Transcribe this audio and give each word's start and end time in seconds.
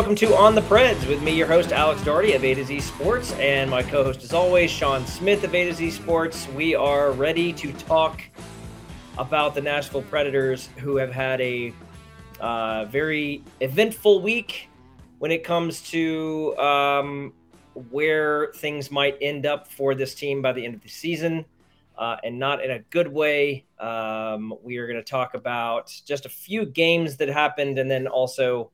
Welcome 0.00 0.16
to 0.16 0.34
On 0.34 0.54
the 0.54 0.62
Preds 0.62 1.06
with 1.06 1.22
me, 1.22 1.36
your 1.36 1.46
host 1.46 1.72
Alex 1.72 2.02
Doherty 2.02 2.32
of 2.32 2.42
A 2.42 2.54
to 2.54 2.64
Z 2.64 2.80
Sports, 2.80 3.32
and 3.32 3.70
my 3.70 3.82
co-host, 3.82 4.22
as 4.22 4.32
always, 4.32 4.70
Shaun 4.70 5.04
Smith 5.04 5.44
of 5.44 5.54
A 5.54 5.66
to 5.66 5.74
Z 5.74 5.90
Sports. 5.90 6.48
We 6.56 6.74
are 6.74 7.12
ready 7.12 7.52
to 7.52 7.70
talk 7.74 8.22
about 9.18 9.54
the 9.54 9.60
Nashville 9.60 10.00
Predators, 10.00 10.70
who 10.78 10.96
have 10.96 11.12
had 11.12 11.38
a 11.42 11.74
uh, 12.40 12.86
very 12.86 13.44
eventful 13.60 14.22
week 14.22 14.70
when 15.18 15.30
it 15.30 15.44
comes 15.44 15.82
to 15.90 16.56
um, 16.56 17.34
where 17.90 18.52
things 18.54 18.90
might 18.90 19.18
end 19.20 19.44
up 19.44 19.70
for 19.70 19.94
this 19.94 20.14
team 20.14 20.40
by 20.40 20.54
the 20.54 20.64
end 20.64 20.76
of 20.76 20.80
the 20.80 20.88
season, 20.88 21.44
uh, 21.98 22.16
and 22.24 22.38
not 22.38 22.64
in 22.64 22.70
a 22.70 22.78
good 22.88 23.06
way. 23.06 23.66
Um, 23.78 24.54
we 24.62 24.78
are 24.78 24.86
going 24.86 24.98
to 24.98 25.04
talk 25.04 25.34
about 25.34 25.94
just 26.06 26.24
a 26.24 26.30
few 26.30 26.64
games 26.64 27.18
that 27.18 27.28
happened, 27.28 27.78
and 27.78 27.90
then 27.90 28.06
also 28.06 28.70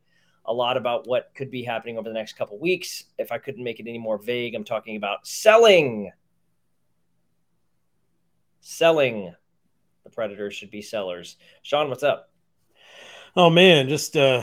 a 0.47 0.53
lot 0.53 0.77
about 0.77 1.07
what 1.07 1.31
could 1.35 1.51
be 1.51 1.63
happening 1.63 1.99
over 1.99 2.09
the 2.09 2.15
next 2.15 2.35
couple 2.35 2.59
weeks. 2.59 3.05
If 3.19 3.33
I 3.33 3.39
couldn't 3.39 3.65
make 3.65 3.81
it 3.81 3.87
any 3.89 3.99
more 3.99 4.19
vague, 4.19 4.55
I'm 4.55 4.65
talking 4.65 4.97
about 4.97 5.27
selling. 5.27 6.13
Selling. 8.61 9.35
The 10.05 10.11
Predators 10.11 10.55
should 10.55 10.71
be 10.71 10.83
sellers. 10.83 11.37
Shaun, 11.63 11.89
what's 11.89 12.03
up? 12.03 12.31
Oh 13.39 13.51
man, 13.51 13.89
just 13.89 14.17
uh, 14.17 14.43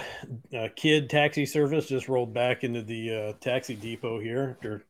a 0.54 0.70
kid 0.70 1.10
taxi 1.10 1.48
service 1.48 1.88
just 1.88 2.08
rolled 2.08 2.32
back 2.32 2.64
into 2.64 2.84
the 2.84 3.14
uh, 3.14 3.34
taxi 3.40 3.74
depot 3.74 4.20
here. 4.20 4.60
They're 4.62 4.84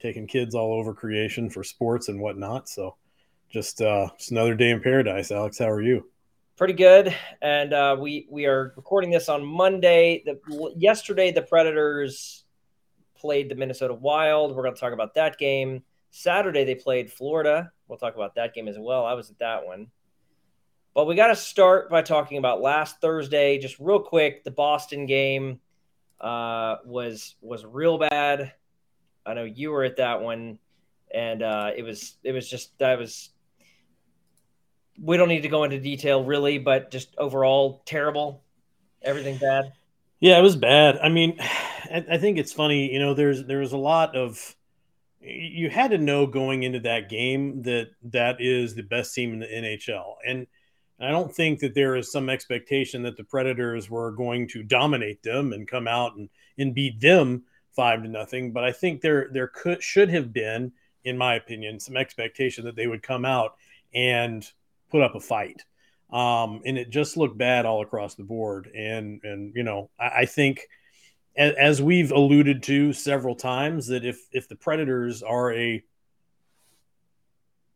taking 0.00 0.26
kids 0.26 0.56
all 0.56 0.72
over 0.72 0.92
creation 0.92 1.48
for 1.48 1.62
sports 1.62 2.08
and 2.08 2.20
whatnot. 2.20 2.68
So, 2.68 2.96
just 3.52 3.80
uh, 3.80 4.08
just 4.18 4.32
another 4.32 4.56
day 4.56 4.70
in 4.70 4.80
paradise. 4.80 5.30
Alex, 5.30 5.58
how 5.58 5.70
are 5.70 5.80
you? 5.80 6.10
Pretty 6.56 6.74
good. 6.74 7.14
And 7.42 7.72
uh, 7.72 7.96
we 7.98 8.26
we 8.30 8.46
are 8.46 8.72
recording 8.76 9.10
this 9.10 9.28
on 9.28 9.44
Monday. 9.44 10.22
The, 10.24 10.74
yesterday, 10.76 11.32
the 11.32 11.42
Predators 11.42 12.44
played 13.16 13.48
the 13.48 13.54
Minnesota 13.54 13.94
Wild. 13.94 14.54
We're 14.54 14.62
going 14.62 14.74
to 14.74 14.80
talk 14.80 14.92
about 14.92 15.14
that 15.14 15.38
game. 15.38 15.82
Saturday, 16.10 16.64
they 16.64 16.74
played 16.74 17.10
Florida. 17.10 17.72
We'll 17.88 17.98
talk 17.98 18.14
about 18.14 18.36
that 18.36 18.54
game 18.54 18.68
as 18.68 18.76
well. 18.78 19.04
I 19.04 19.14
was 19.14 19.30
at 19.30 19.38
that 19.40 19.66
one. 19.66 19.88
But 20.94 21.06
we 21.06 21.16
got 21.16 21.28
to 21.28 21.36
start 21.36 21.90
by 21.90 22.02
talking 22.02 22.38
about 22.38 22.60
last 22.60 23.00
Thursday, 23.00 23.58
just 23.58 23.80
real 23.80 23.98
quick. 23.98 24.44
The 24.44 24.52
Boston 24.52 25.06
game 25.06 25.58
uh, 26.20 26.76
was 26.84 27.34
was 27.40 27.64
real 27.64 27.98
bad. 27.98 28.52
I 29.26 29.34
know 29.34 29.44
you 29.44 29.70
were 29.70 29.82
at 29.82 29.96
that 29.96 30.20
one, 30.20 30.58
and 31.12 31.42
uh, 31.42 31.70
it 31.76 31.82
was 31.82 32.16
it 32.22 32.32
was 32.32 32.48
just 32.48 32.78
that 32.78 32.96
was 32.96 33.30
we 35.00 35.16
don't 35.16 35.28
need 35.28 35.42
to 35.42 35.48
go 35.48 35.64
into 35.64 35.78
detail 35.78 36.24
really, 36.24 36.58
but 36.58 36.90
just 36.90 37.14
overall 37.18 37.82
terrible, 37.84 38.42
everything 39.02 39.38
bad. 39.38 39.72
Yeah, 40.20 40.38
it 40.38 40.42
was 40.42 40.56
bad. 40.56 40.98
I 40.98 41.08
mean, 41.08 41.38
I, 41.40 42.18
think 42.18 42.38
it's 42.38 42.52
funny. 42.52 42.92
You 42.92 42.98
know, 42.98 43.14
there's 43.14 43.44
there 43.44 43.58
was 43.58 43.72
a 43.72 43.78
lot 43.78 44.16
of 44.16 44.56
you 45.20 45.70
had 45.70 45.90
to 45.90 45.98
know 45.98 46.26
going 46.26 46.62
into 46.62 46.80
that 46.80 47.08
game 47.08 47.62
that 47.62 47.90
that 48.04 48.36
is 48.40 48.74
the 48.74 48.82
best 48.82 49.14
team 49.14 49.32
in 49.32 49.40
the 49.40 49.46
NHL, 49.46 50.14
and 50.26 50.46
I 51.00 51.10
don't 51.10 51.34
think 51.34 51.60
that 51.60 51.74
there 51.74 51.96
is 51.96 52.10
some 52.10 52.30
expectation 52.30 53.02
that 53.02 53.16
the 53.16 53.24
Predators 53.24 53.90
were 53.90 54.12
going 54.12 54.48
to 54.48 54.62
dominate 54.62 55.22
them 55.22 55.52
and 55.52 55.68
come 55.68 55.88
out 55.88 56.16
and, 56.16 56.28
and 56.56 56.74
beat 56.74 57.00
them 57.00 57.44
five 57.72 58.02
to 58.02 58.08
nothing. 58.08 58.52
But 58.52 58.64
I 58.64 58.72
think 58.72 59.00
there 59.00 59.28
there 59.32 59.48
could 59.48 59.82
should 59.82 60.08
have 60.10 60.32
been, 60.32 60.72
in 61.04 61.18
my 61.18 61.34
opinion, 61.34 61.80
some 61.80 61.96
expectation 61.96 62.64
that 62.64 62.76
they 62.76 62.86
would 62.86 63.02
come 63.02 63.24
out 63.24 63.56
and 63.94 64.50
put 64.94 65.02
up 65.02 65.16
a 65.16 65.20
fight. 65.20 65.64
Um, 66.12 66.60
and 66.64 66.78
it 66.78 66.90
just 66.90 67.16
looked 67.16 67.36
bad 67.36 67.66
all 67.66 67.82
across 67.82 68.14
the 68.14 68.22
board. 68.22 68.70
And 68.72 69.20
and 69.24 69.52
you 69.56 69.64
know, 69.64 69.90
I, 69.98 70.20
I 70.20 70.24
think 70.26 70.60
as, 71.36 71.54
as, 71.54 71.82
we've 71.82 72.12
alluded 72.12 72.62
to 72.64 72.92
several 72.92 73.34
times, 73.34 73.88
that 73.88 74.04
if 74.04 74.20
if 74.30 74.48
the 74.48 74.54
Predators 74.54 75.24
are 75.24 75.52
a 75.52 75.82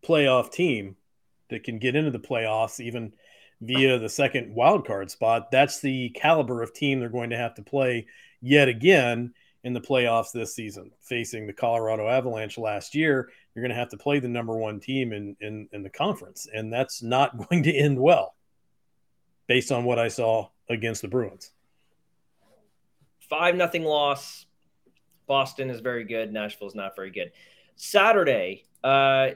playoff 0.07 0.53
team 0.53 0.95
that 1.51 1.65
can 1.65 1.81
get 1.81 1.97
into 1.97 2.13
the 2.13 2.21
playoffs, 2.21 2.79
even 2.79 3.15
via 3.61 3.99
the 3.99 4.09
second 4.09 4.55
wild 4.55 4.87
card 4.87 5.11
spot, 5.11 5.51
that's 5.51 5.81
the 5.81 6.11
caliber 6.11 6.63
of 6.63 6.73
team 6.73 7.01
they're 7.01 7.09
going 7.09 7.31
to 7.31 7.37
have 7.37 7.57
to 7.57 7.63
play 7.63 8.07
yet 8.41 8.69
again 8.69 9.35
in 9.65 9.73
the 9.73 9.81
playoffs 9.81 10.33
this 10.33 10.55
season, 10.55 10.91
facing 11.01 11.47
the 11.47 11.53
Colorado 11.53 12.09
Avalanche 12.09 12.59
last 12.59 12.95
year. 12.95 13.31
You're 13.55 13.63
going 13.63 13.71
to 13.71 13.77
have 13.77 13.91
to 13.91 13.97
play 13.97 14.21
the 14.21 14.29
number 14.29 14.57
one 14.57 14.81
team 14.81 15.13
in, 15.13 15.37
in, 15.41 15.69
in 15.73 15.83
the 15.83 15.91
conference, 15.91 16.47
and 16.53 16.73
that's 16.73 17.03
not 17.03 17.37
going 17.49 17.63
to 17.65 17.75
end 17.75 17.99
well 17.99 18.35
based 19.47 19.73
on 19.73 19.85
what 19.85 19.99
I 19.99 20.09
saw 20.09 20.49
against 20.69 21.03
the 21.03 21.09
Bruins. 21.09 21.53
Five 23.29 23.57
nothing 23.57 23.85
loss. 23.85 24.47
Boston 25.27 25.69
is 25.71 25.81
very 25.81 26.05
good. 26.05 26.33
Nashville 26.33 26.69
is 26.69 26.75
not 26.75 26.97
very 26.97 27.11
good. 27.11 27.33
Saturday, 27.77 28.65
uh, 28.83 29.31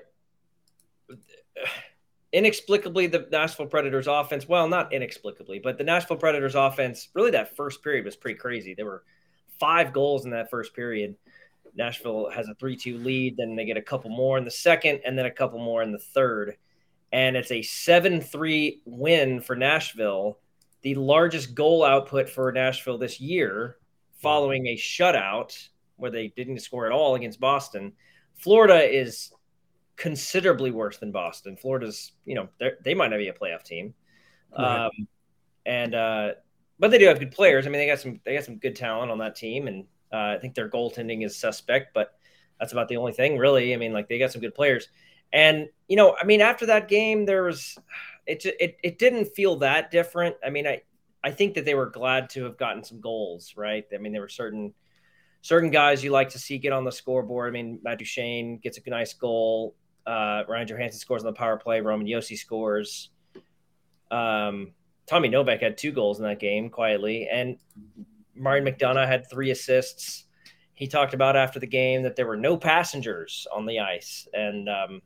inexplicably, 2.33 3.07
the 3.07 3.29
Nashville 3.31 3.67
Predators 3.67 4.07
offense, 4.07 4.49
well, 4.49 4.67
not 4.69 4.93
inexplicably, 4.93 5.59
but 5.59 5.77
the 5.77 5.85
Nashville 5.85 6.17
Predators 6.17 6.55
offense, 6.55 7.09
really 7.15 7.31
that 7.33 7.55
first 7.57 7.83
period 7.83 8.05
was 8.05 8.17
pretty 8.17 8.39
crazy. 8.39 8.75
There 8.75 8.87
were 8.87 9.05
five 9.59 9.93
goals 9.93 10.25
in 10.25 10.31
that 10.33 10.51
first 10.51 10.75
period. 10.75 11.17
Nashville 11.75 12.31
has 12.31 12.49
a 12.49 12.55
3 12.55 12.77
2 12.77 12.99
lead. 12.99 13.37
Then 13.37 13.57
they 13.57 13.65
get 13.65 13.77
a 13.77 13.83
couple 13.83 14.11
more 14.11 14.39
in 14.39 14.45
the 14.45 14.51
second, 14.51 15.01
and 15.05 15.19
then 15.19 15.27
a 15.27 15.31
couple 15.31 15.59
more 15.59 15.83
in 15.83 15.93
the 15.93 15.99
third. 15.99 16.57
And 17.13 17.37
it's 17.37 17.51
a 17.51 17.63
7 17.63 18.21
3 18.21 18.83
win 18.85 19.41
for 19.41 19.57
Nashville, 19.57 20.39
the 20.83 20.95
largest 20.95 21.55
goal 21.55 21.85
output 21.85 22.29
for 22.29 22.51
Nashville 22.53 22.99
this 22.99 23.21
year, 23.21 23.77
following 24.19 24.67
a 24.67 24.77
shutout 24.77 25.69
where 25.97 26.11
they 26.11 26.29
didn't 26.37 26.61
score 26.61 26.87
at 26.87 26.93
all 26.93 27.15
against 27.15 27.41
Boston. 27.41 27.93
Florida 28.37 28.83
is 28.83 29.33
considerably 29.97 30.71
worse 30.71 30.99
than 30.99 31.13
Boston. 31.13 31.57
Florida's, 31.57 32.13
you 32.25 32.35
know, 32.35 32.49
they 32.83 32.95
might 32.95 33.09
not 33.09 33.19
be 33.19 33.29
a 33.29 33.33
playoff 33.33 33.63
team. 33.63 33.95
Right. 34.57 34.87
Um, 34.87 34.91
and, 35.65 35.95
uh, 35.95 36.33
but 36.83 36.91
they 36.91 36.99
do 36.99 37.07
have 37.07 37.21
good 37.21 37.31
players. 37.31 37.65
I 37.65 37.71
mean, 37.71 37.79
they 37.79 37.87
got 37.87 38.01
some, 38.01 38.21
they 38.25 38.35
got 38.35 38.43
some 38.43 38.57
good 38.57 38.75
talent 38.75 39.13
on 39.13 39.19
that 39.19 39.37
team. 39.37 39.69
And, 39.69 39.85
uh, 40.13 40.35
I 40.35 40.39
think 40.39 40.57
their 40.57 40.69
goaltending 40.69 41.25
is 41.25 41.37
suspect, 41.37 41.95
but 41.95 42.13
that's 42.59 42.73
about 42.73 42.89
the 42.89 42.97
only 42.97 43.13
thing, 43.13 43.39
really. 43.39 43.73
I 43.73 43.77
mean, 43.77 43.93
like 43.93 44.09
they 44.09 44.19
got 44.19 44.33
some 44.33 44.41
good 44.41 44.55
players, 44.55 44.89
and 45.33 45.69
you 45.89 45.97
know, 45.97 46.15
I 46.21 46.25
mean, 46.25 46.41
after 46.41 46.67
that 46.67 46.89
game, 46.89 47.25
there 47.25 47.45
was 47.45 47.79
it 48.27 48.45
it 48.45 48.77
it 48.85 48.99
didn't 48.99 49.35
feel 49.35 49.57
that 49.57 49.91
different. 49.91 50.37
I 50.45 50.51
mean, 50.51 50.67
I 50.67 50.83
I 51.25 51.31
think 51.31 51.55
that 51.55 51.65
they 51.65 51.75
were 51.75 51.91
glad 51.91 52.31
to 52.31 52.45
have 52.45 52.59
gotten 52.59 52.85
some 52.85 53.01
goals, 53.01 53.55
right? 53.57 53.85
I 53.93 53.99
mean, 53.99 54.13
there 54.13 54.21
were 54.21 54.29
certain 54.29 54.75
certain 55.41 55.71
guys 55.71 56.05
you 56.05 56.11
like 56.11 56.29
to 56.31 56.39
see 56.39 56.59
get 56.59 56.73
on 56.73 56.85
the 56.85 56.93
scoreboard. 56.93 57.49
I 57.49 57.53
mean, 57.53 57.81
Matt 57.83 57.99
Duchene 57.99 58.59
gets 58.59 58.79
a 58.79 58.91
nice 58.91 59.15
goal. 59.15 59.75
Uh, 60.07 60.43
Ryan 60.49 60.69
Johansen 60.69 60.99
scores 60.99 61.23
on 61.23 61.33
the 61.33 61.39
power 61.39 61.57
play. 61.57 61.81
Roman 61.81 62.07
Josi 62.07 62.37
scores. 62.37 63.11
Um, 64.11 64.73
Tommy 65.07 65.29
Novak 65.29 65.61
had 65.61 65.77
two 65.77 65.93
goals 65.93 66.19
in 66.19 66.25
that 66.25 66.41
game 66.41 66.71
quietly, 66.71 67.29
and 67.29 67.57
Martin 68.35 68.67
McDonagh 68.67 69.07
had 69.07 69.29
three 69.29 69.51
assists. 69.51 70.25
He 70.75 70.87
talked 70.87 71.15
about 71.15 71.37
after 71.37 71.61
the 71.61 71.67
game 71.67 72.03
that 72.03 72.17
there 72.17 72.27
were 72.27 72.37
no 72.37 72.57
passengers 72.57 73.47
on 73.55 73.67
the 73.67 73.81
ice, 73.81 74.27
and 74.33 74.69
um, 74.69 75.03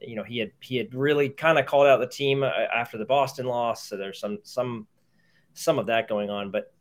you 0.00 0.16
know 0.16 0.24
he 0.24 0.38
had 0.38 0.50
he 0.60 0.76
had 0.76 0.94
really 0.94 1.28
kind 1.28 1.58
of 1.58 1.66
called 1.66 1.86
out 1.86 2.00
the 2.00 2.06
team 2.06 2.42
uh, 2.42 2.50
after 2.74 2.98
the 2.98 3.04
Boston 3.04 3.46
loss. 3.46 3.88
So 3.88 3.96
there's 3.96 4.20
some 4.20 4.38
some 4.42 4.86
some 5.54 5.78
of 5.78 5.86
that 5.86 6.08
going 6.08 6.30
on, 6.30 6.50
but 6.50 6.72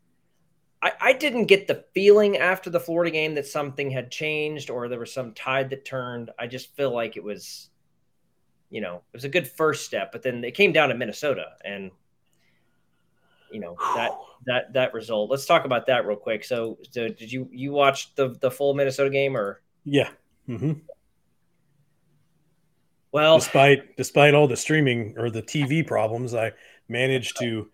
I, 0.81 0.93
I 0.99 1.13
didn't 1.13 1.45
get 1.45 1.67
the 1.67 1.85
feeling 1.93 2.37
after 2.37 2.69
the 2.69 2.79
Florida 2.79 3.11
game 3.11 3.35
that 3.35 3.45
something 3.45 3.91
had 3.91 4.11
changed 4.11 4.69
or 4.69 4.87
there 4.87 4.99
was 4.99 5.13
some 5.13 5.33
tide 5.33 5.69
that 5.69 5.85
turned. 5.85 6.31
I 6.39 6.47
just 6.47 6.75
feel 6.75 6.91
like 6.91 7.17
it 7.17 7.23
was, 7.23 7.69
you 8.69 8.81
know, 8.81 8.95
it 8.95 9.17
was 9.17 9.25
a 9.25 9.29
good 9.29 9.47
first 9.47 9.85
step, 9.85 10.11
but 10.11 10.23
then 10.23 10.43
it 10.43 10.55
came 10.55 10.71
down 10.71 10.89
to 10.89 10.95
Minnesota 10.95 11.45
and 11.63 11.91
you 13.51 13.59
know 13.59 13.75
that 13.95 14.11
that 14.45 14.73
that 14.73 14.93
result. 14.93 15.29
Let's 15.29 15.45
talk 15.45 15.65
about 15.65 15.87
that 15.87 16.05
real 16.05 16.17
quick. 16.17 16.43
So, 16.43 16.77
so 16.89 17.07
did 17.07 17.31
you 17.31 17.47
you 17.51 17.71
watch 17.71 18.15
the 18.15 18.29
the 18.39 18.51
full 18.51 18.73
Minnesota 18.73 19.09
game 19.09 19.35
or? 19.35 19.61
Yeah, 19.83 20.09
Mm-hmm. 20.51 20.73
Well, 23.11 23.39
despite 23.39 23.97
despite 23.97 24.33
all 24.33 24.47
the 24.47 24.57
streaming 24.57 25.15
or 25.17 25.29
the 25.29 25.41
TV 25.41 25.85
problems, 25.85 26.33
I 26.33 26.51
managed 26.87 27.37
to 27.39 27.69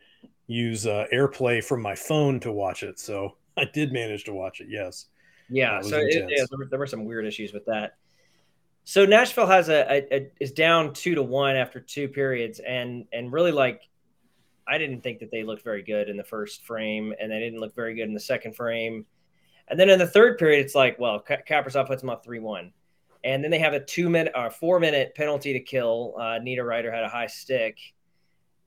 use 0.48 0.88
uh, 0.88 1.06
AirPlay 1.14 1.64
from 1.64 1.82
my 1.82 1.96
phone 1.96 2.40
to 2.42 2.52
watch 2.52 2.84
it. 2.84 3.00
So 3.00 3.36
I 3.56 3.66
did 3.66 3.92
manage 3.92 4.24
to 4.26 4.34
watch 4.34 4.62
it. 4.62 4.68
Yes. 4.70 5.08
Yeah. 5.50 5.82
So 5.82 5.98
it, 5.98 6.14
yeah, 6.14 6.46
there, 6.50 6.58
were, 6.58 6.68
there, 6.70 6.80
were, 6.80 6.88
some 6.88 7.06
weird 7.06 7.26
issues 7.26 7.54
with 7.54 7.66
that. 7.66 7.98
So 8.84 9.06
Nashville 9.06 9.48
has 9.48 9.70
a, 9.70 9.86
a, 9.90 10.16
a, 10.16 10.32
is 10.40 10.52
down 10.54 10.94
two 10.94 11.16
to 11.16 11.24
one 11.24 11.56
after 11.56 11.80
two 11.80 12.08
periods, 12.08 12.60
and 12.60 13.06
and 13.12 13.32
really 13.32 13.52
like, 13.52 13.88
I 14.70 14.78
didn't 14.78 15.02
think 15.02 15.20
that 15.20 15.32
they 15.32 15.44
looked 15.44 15.64
very 15.64 15.84
good 15.84 16.10
in 16.10 16.18
the 16.18 16.24
first 16.24 16.66
frame, 16.66 17.14
and 17.20 17.32
they 17.32 17.40
didn't 17.40 17.60
look 17.60 17.76
very 17.76 17.96
good 17.96 18.08
in 18.08 18.14
the 18.14 18.20
second 18.20 18.56
frame, 18.56 19.06
and 19.68 19.80
then 19.80 19.90
in 19.90 20.00
the 20.00 20.08
third 20.08 20.38
period, 20.38 20.64
it's 20.64 20.76
like, 20.76 20.98
well, 21.00 21.24
Kaprizov 21.48 21.88
puts 21.88 22.02
them 22.02 22.10
up 22.10 22.24
three 22.24 22.40
one, 22.40 22.72
and 23.24 23.44
then 23.44 23.52
they 23.52 23.60
have 23.60 23.74
a 23.74 23.84
two 23.84 24.10
minute 24.10 24.34
or 24.36 24.50
four 24.50 24.80
minute 24.80 25.14
penalty 25.16 25.54
to 25.54 25.60
kill. 25.60 26.16
Uh, 26.18 26.40
Niederreiter 26.40 26.94
had 26.94 27.04
a 27.04 27.10
high 27.10 27.28
stick, 27.28 27.78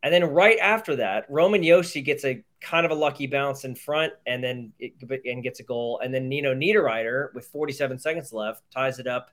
and 0.02 0.12
then 0.12 0.24
right 0.24 0.58
after 0.58 0.96
that, 0.96 1.26
Roman 1.28 1.62
Josi 1.62 2.04
gets 2.04 2.24
a 2.24 2.42
kind 2.60 2.84
of 2.84 2.92
a 2.92 2.94
lucky 2.94 3.26
bounce 3.26 3.64
in 3.64 3.74
front 3.74 4.12
and 4.26 4.42
then 4.42 4.72
it, 4.78 4.92
and 5.24 5.42
gets 5.42 5.60
a 5.60 5.62
goal. 5.62 6.00
And 6.02 6.12
then 6.12 6.28
Nino 6.28 6.54
Niederreiter, 6.54 7.34
with 7.34 7.46
47 7.46 7.98
seconds 7.98 8.32
left, 8.32 8.62
ties 8.70 8.98
it 8.98 9.06
up. 9.06 9.30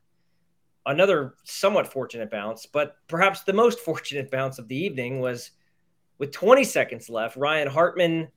Another 0.86 1.36
somewhat 1.44 1.92
fortunate 1.92 2.32
bounce, 2.32 2.66
but 2.66 2.96
perhaps 3.08 3.44
the 3.44 3.54
most 3.54 3.80
fortunate 3.86 4.32
bounce 4.32 4.60
of 4.60 4.68
the 4.68 4.78
evening 4.78 5.20
was 5.20 5.52
with 6.18 6.32
20 6.32 6.64
seconds 6.64 7.10
left. 7.10 7.38
Ryan 7.38 7.68
Hartman 7.68 8.28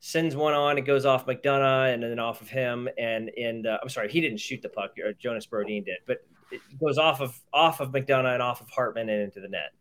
sends 0.00 0.34
one 0.34 0.54
on. 0.54 0.78
It 0.78 0.82
goes 0.82 1.04
off 1.04 1.26
McDonagh 1.26 1.94
and 1.94 2.02
then 2.02 2.18
off 2.18 2.40
of 2.40 2.48
him. 2.48 2.88
And 2.98 3.30
and 3.36 3.66
uh, 3.66 3.78
I'm 3.82 3.88
sorry, 3.88 4.10
he 4.10 4.20
didn't 4.20 4.38
shoot 4.38 4.62
the 4.62 4.68
puck. 4.68 4.92
Or 5.04 5.12
Jonas 5.12 5.46
Brodin 5.46 5.84
did, 5.84 5.98
but 6.06 6.18
it 6.50 6.60
goes 6.80 6.98
off 6.98 7.20
of 7.20 7.38
off 7.52 7.80
of 7.80 7.90
McDonagh 7.90 8.34
and 8.34 8.42
off 8.42 8.60
of 8.60 8.70
Hartman 8.70 9.08
and 9.08 9.22
into 9.22 9.40
the 9.40 9.48
net. 9.48 9.72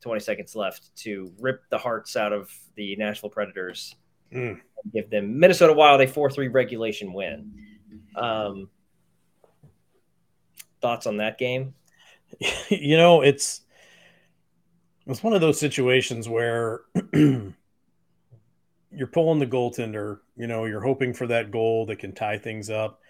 20 0.00 0.20
seconds 0.20 0.54
left 0.54 0.94
to 0.94 1.32
rip 1.40 1.62
the 1.70 1.78
hearts 1.78 2.16
out 2.16 2.32
of 2.32 2.52
the 2.76 2.94
Nashville 2.96 3.30
Predators 3.30 3.96
mm. 4.32 4.60
give 4.92 5.10
them 5.10 5.38
Minnesota 5.38 5.72
Wild 5.72 6.00
a 6.00 6.06
4 6.06 6.30
3 6.30 6.48
regulation 6.48 7.12
win. 7.12 7.52
Um, 8.14 8.68
thoughts 10.80 11.06
on 11.06 11.18
that 11.18 11.38
game? 11.38 11.74
You 12.68 12.98
know, 12.98 13.22
it's 13.22 13.62
it's 15.08 15.22
one 15.22 15.32
of 15.32 15.40
those 15.40 15.58
situations 15.58 16.28
where 16.28 16.82
you're 17.12 17.54
pulling 19.10 19.38
the 19.38 19.46
goaltender, 19.46 20.20
you 20.36 20.46
know, 20.46 20.66
you're 20.66 20.82
hoping 20.82 21.14
for 21.14 21.26
that 21.26 21.50
goal 21.50 21.86
that 21.86 21.98
can 21.98 22.14
tie 22.14 22.38
things 22.38 22.70
up 22.70 23.00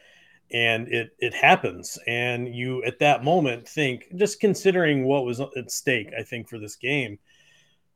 and 0.50 0.88
it 0.88 1.10
it 1.18 1.34
happens. 1.34 1.98
And 2.06 2.54
you 2.54 2.82
at 2.84 3.00
that 3.00 3.24
moment 3.24 3.68
think 3.68 4.06
just 4.16 4.40
considering 4.40 5.04
what 5.04 5.24
was 5.24 5.40
at 5.40 5.70
stake 5.70 6.10
i 6.18 6.22
think 6.22 6.48
for 6.48 6.58
this 6.58 6.76
game 6.76 7.18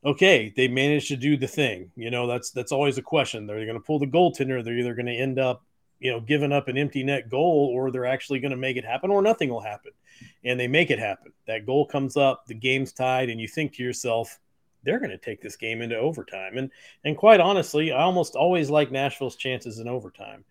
okay 0.05 0.53
they 0.55 0.67
managed 0.67 1.07
to 1.07 1.15
do 1.15 1.37
the 1.37 1.47
thing. 1.47 1.91
You 1.95 2.11
know 2.11 2.27
that's 2.27 2.51
that's 2.51 2.71
always 2.71 2.97
a 2.97 3.01
question. 3.01 3.47
They're 3.47 3.65
going 3.65 3.73
to 3.73 3.79
pull 3.79 3.99
the 3.99 4.05
goaltender 4.05 4.63
they're 4.63 4.77
either 4.77 4.95
going 4.95 5.07
to 5.07 5.15
end 5.15 5.39
up 5.39 5.63
you 6.03 6.11
know 6.11 6.19
giving 6.19 6.51
up 6.51 6.67
an 6.67 6.77
empty 6.77 7.01
net 7.01 7.29
goal 7.29 7.71
or 7.73 7.89
they're 7.89 8.05
actually 8.05 8.39
going 8.39 8.51
to 8.51 8.57
make 8.57 8.77
it 8.77 8.85
happen 8.85 9.09
or 9.09 9.21
nothing 9.21 9.49
will 9.49 9.61
happen 9.61 9.91
and 10.43 10.59
they 10.59 10.67
make 10.67 10.91
it 10.91 10.99
happen 10.99 11.31
that 11.47 11.65
goal 11.65 11.85
comes 11.87 12.17
up 12.17 12.45
the 12.45 12.53
game's 12.53 12.91
tied 12.91 13.29
and 13.29 13.39
you 13.39 13.47
think 13.47 13.73
to 13.73 13.81
yourself 13.81 14.39
they're 14.83 14.99
going 14.99 15.09
to 15.09 15.17
take 15.17 15.41
this 15.41 15.55
game 15.55 15.81
into 15.81 15.97
overtime 15.97 16.57
and 16.57 16.69
and 17.05 17.17
quite 17.17 17.39
honestly 17.39 17.91
i 17.93 18.01
almost 18.01 18.35
always 18.35 18.69
like 18.69 18.91
nashville's 18.91 19.37
chances 19.37 19.79
in 19.79 19.87
overtime 19.87 20.43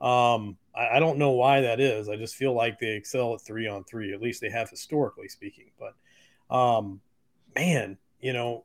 um, 0.00 0.56
I, 0.74 0.96
I, 0.96 0.98
don't 0.98 1.18
know 1.18 1.32
why 1.32 1.60
that 1.60 1.78
is. 1.78 2.08
I 2.08 2.16
just 2.16 2.34
feel 2.34 2.54
like 2.54 2.78
they 2.78 2.92
excel 2.92 3.34
at 3.34 3.42
three 3.42 3.68
on 3.68 3.84
three. 3.84 4.14
At 4.14 4.22
least 4.22 4.40
they 4.40 4.48
have 4.48 4.70
historically 4.70 5.28
speaking. 5.28 5.72
But 5.78 5.94
um, 6.56 7.02
man, 7.54 7.98
you 8.18 8.32
know, 8.32 8.64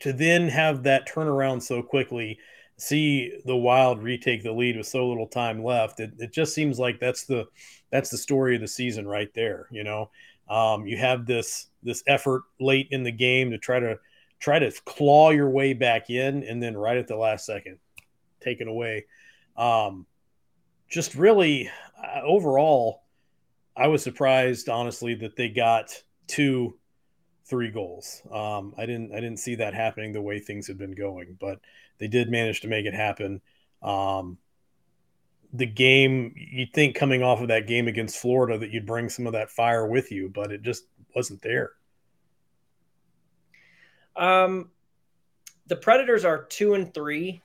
to 0.00 0.12
then 0.12 0.48
have 0.48 0.82
that 0.82 1.08
turnaround 1.08 1.62
so 1.62 1.82
quickly, 1.82 2.38
see 2.82 3.32
the 3.44 3.56
Wild 3.56 4.02
retake 4.02 4.42
the 4.42 4.52
lead 4.52 4.76
with 4.76 4.86
so 4.86 5.08
little 5.08 5.26
time 5.26 5.62
left, 5.62 6.00
it, 6.00 6.12
it 6.18 6.32
just 6.32 6.54
seems 6.54 6.78
like 6.78 6.98
that's 6.98 7.24
the 7.24 7.46
that's 7.90 8.10
the 8.10 8.18
story 8.18 8.56
of 8.56 8.60
the 8.60 8.68
season 8.68 9.06
right 9.06 9.32
there. 9.34 9.68
You 9.70 9.84
know, 9.84 10.10
um, 10.48 10.86
you 10.86 10.96
have 10.96 11.24
this 11.26 11.68
this 11.82 12.02
effort 12.06 12.42
late 12.60 12.88
in 12.90 13.02
the 13.04 13.12
game 13.12 13.50
to 13.52 13.58
try 13.58 13.78
to 13.78 13.98
try 14.40 14.58
to 14.58 14.72
claw 14.84 15.30
your 15.30 15.48
way 15.48 15.72
back 15.72 16.10
in, 16.10 16.42
and 16.42 16.62
then 16.62 16.76
right 16.76 16.96
at 16.96 17.06
the 17.06 17.16
last 17.16 17.46
second, 17.46 17.78
take 18.40 18.60
it 18.60 18.68
away. 18.68 19.06
Um, 19.56 20.06
just 20.88 21.14
really 21.14 21.70
uh, 22.02 22.22
overall, 22.24 23.04
I 23.76 23.86
was 23.86 24.02
surprised 24.02 24.68
honestly 24.68 25.14
that 25.16 25.36
they 25.36 25.48
got 25.48 25.90
two, 26.26 26.76
three 27.44 27.70
goals. 27.70 28.22
Um, 28.30 28.74
I 28.76 28.86
didn't 28.86 29.12
I 29.12 29.16
didn't 29.16 29.38
see 29.38 29.56
that 29.56 29.74
happening 29.74 30.12
the 30.12 30.22
way 30.22 30.38
things 30.38 30.66
had 30.66 30.78
been 30.78 30.92
going, 30.92 31.36
but 31.40 31.60
they 31.98 32.08
did 32.08 32.30
manage 32.30 32.60
to 32.62 32.68
make 32.68 32.86
it 32.86 32.94
happen. 32.94 33.40
Um, 33.82 34.38
the 35.52 35.66
game 35.66 36.34
you'd 36.36 36.72
think 36.72 36.96
coming 36.96 37.22
off 37.22 37.40
of 37.40 37.48
that 37.48 37.66
game 37.66 37.88
against 37.88 38.16
Florida 38.16 38.58
that 38.58 38.70
you'd 38.70 38.86
bring 38.86 39.08
some 39.08 39.26
of 39.26 39.34
that 39.34 39.50
fire 39.50 39.86
with 39.86 40.10
you, 40.10 40.28
but 40.28 40.50
it 40.50 40.62
just 40.62 40.84
wasn't 41.14 41.42
there. 41.42 41.72
Um, 44.16 44.70
the 45.66 45.76
Predators 45.76 46.24
are 46.24 46.44
two 46.44 46.74
and 46.74 46.92
three 46.92 47.42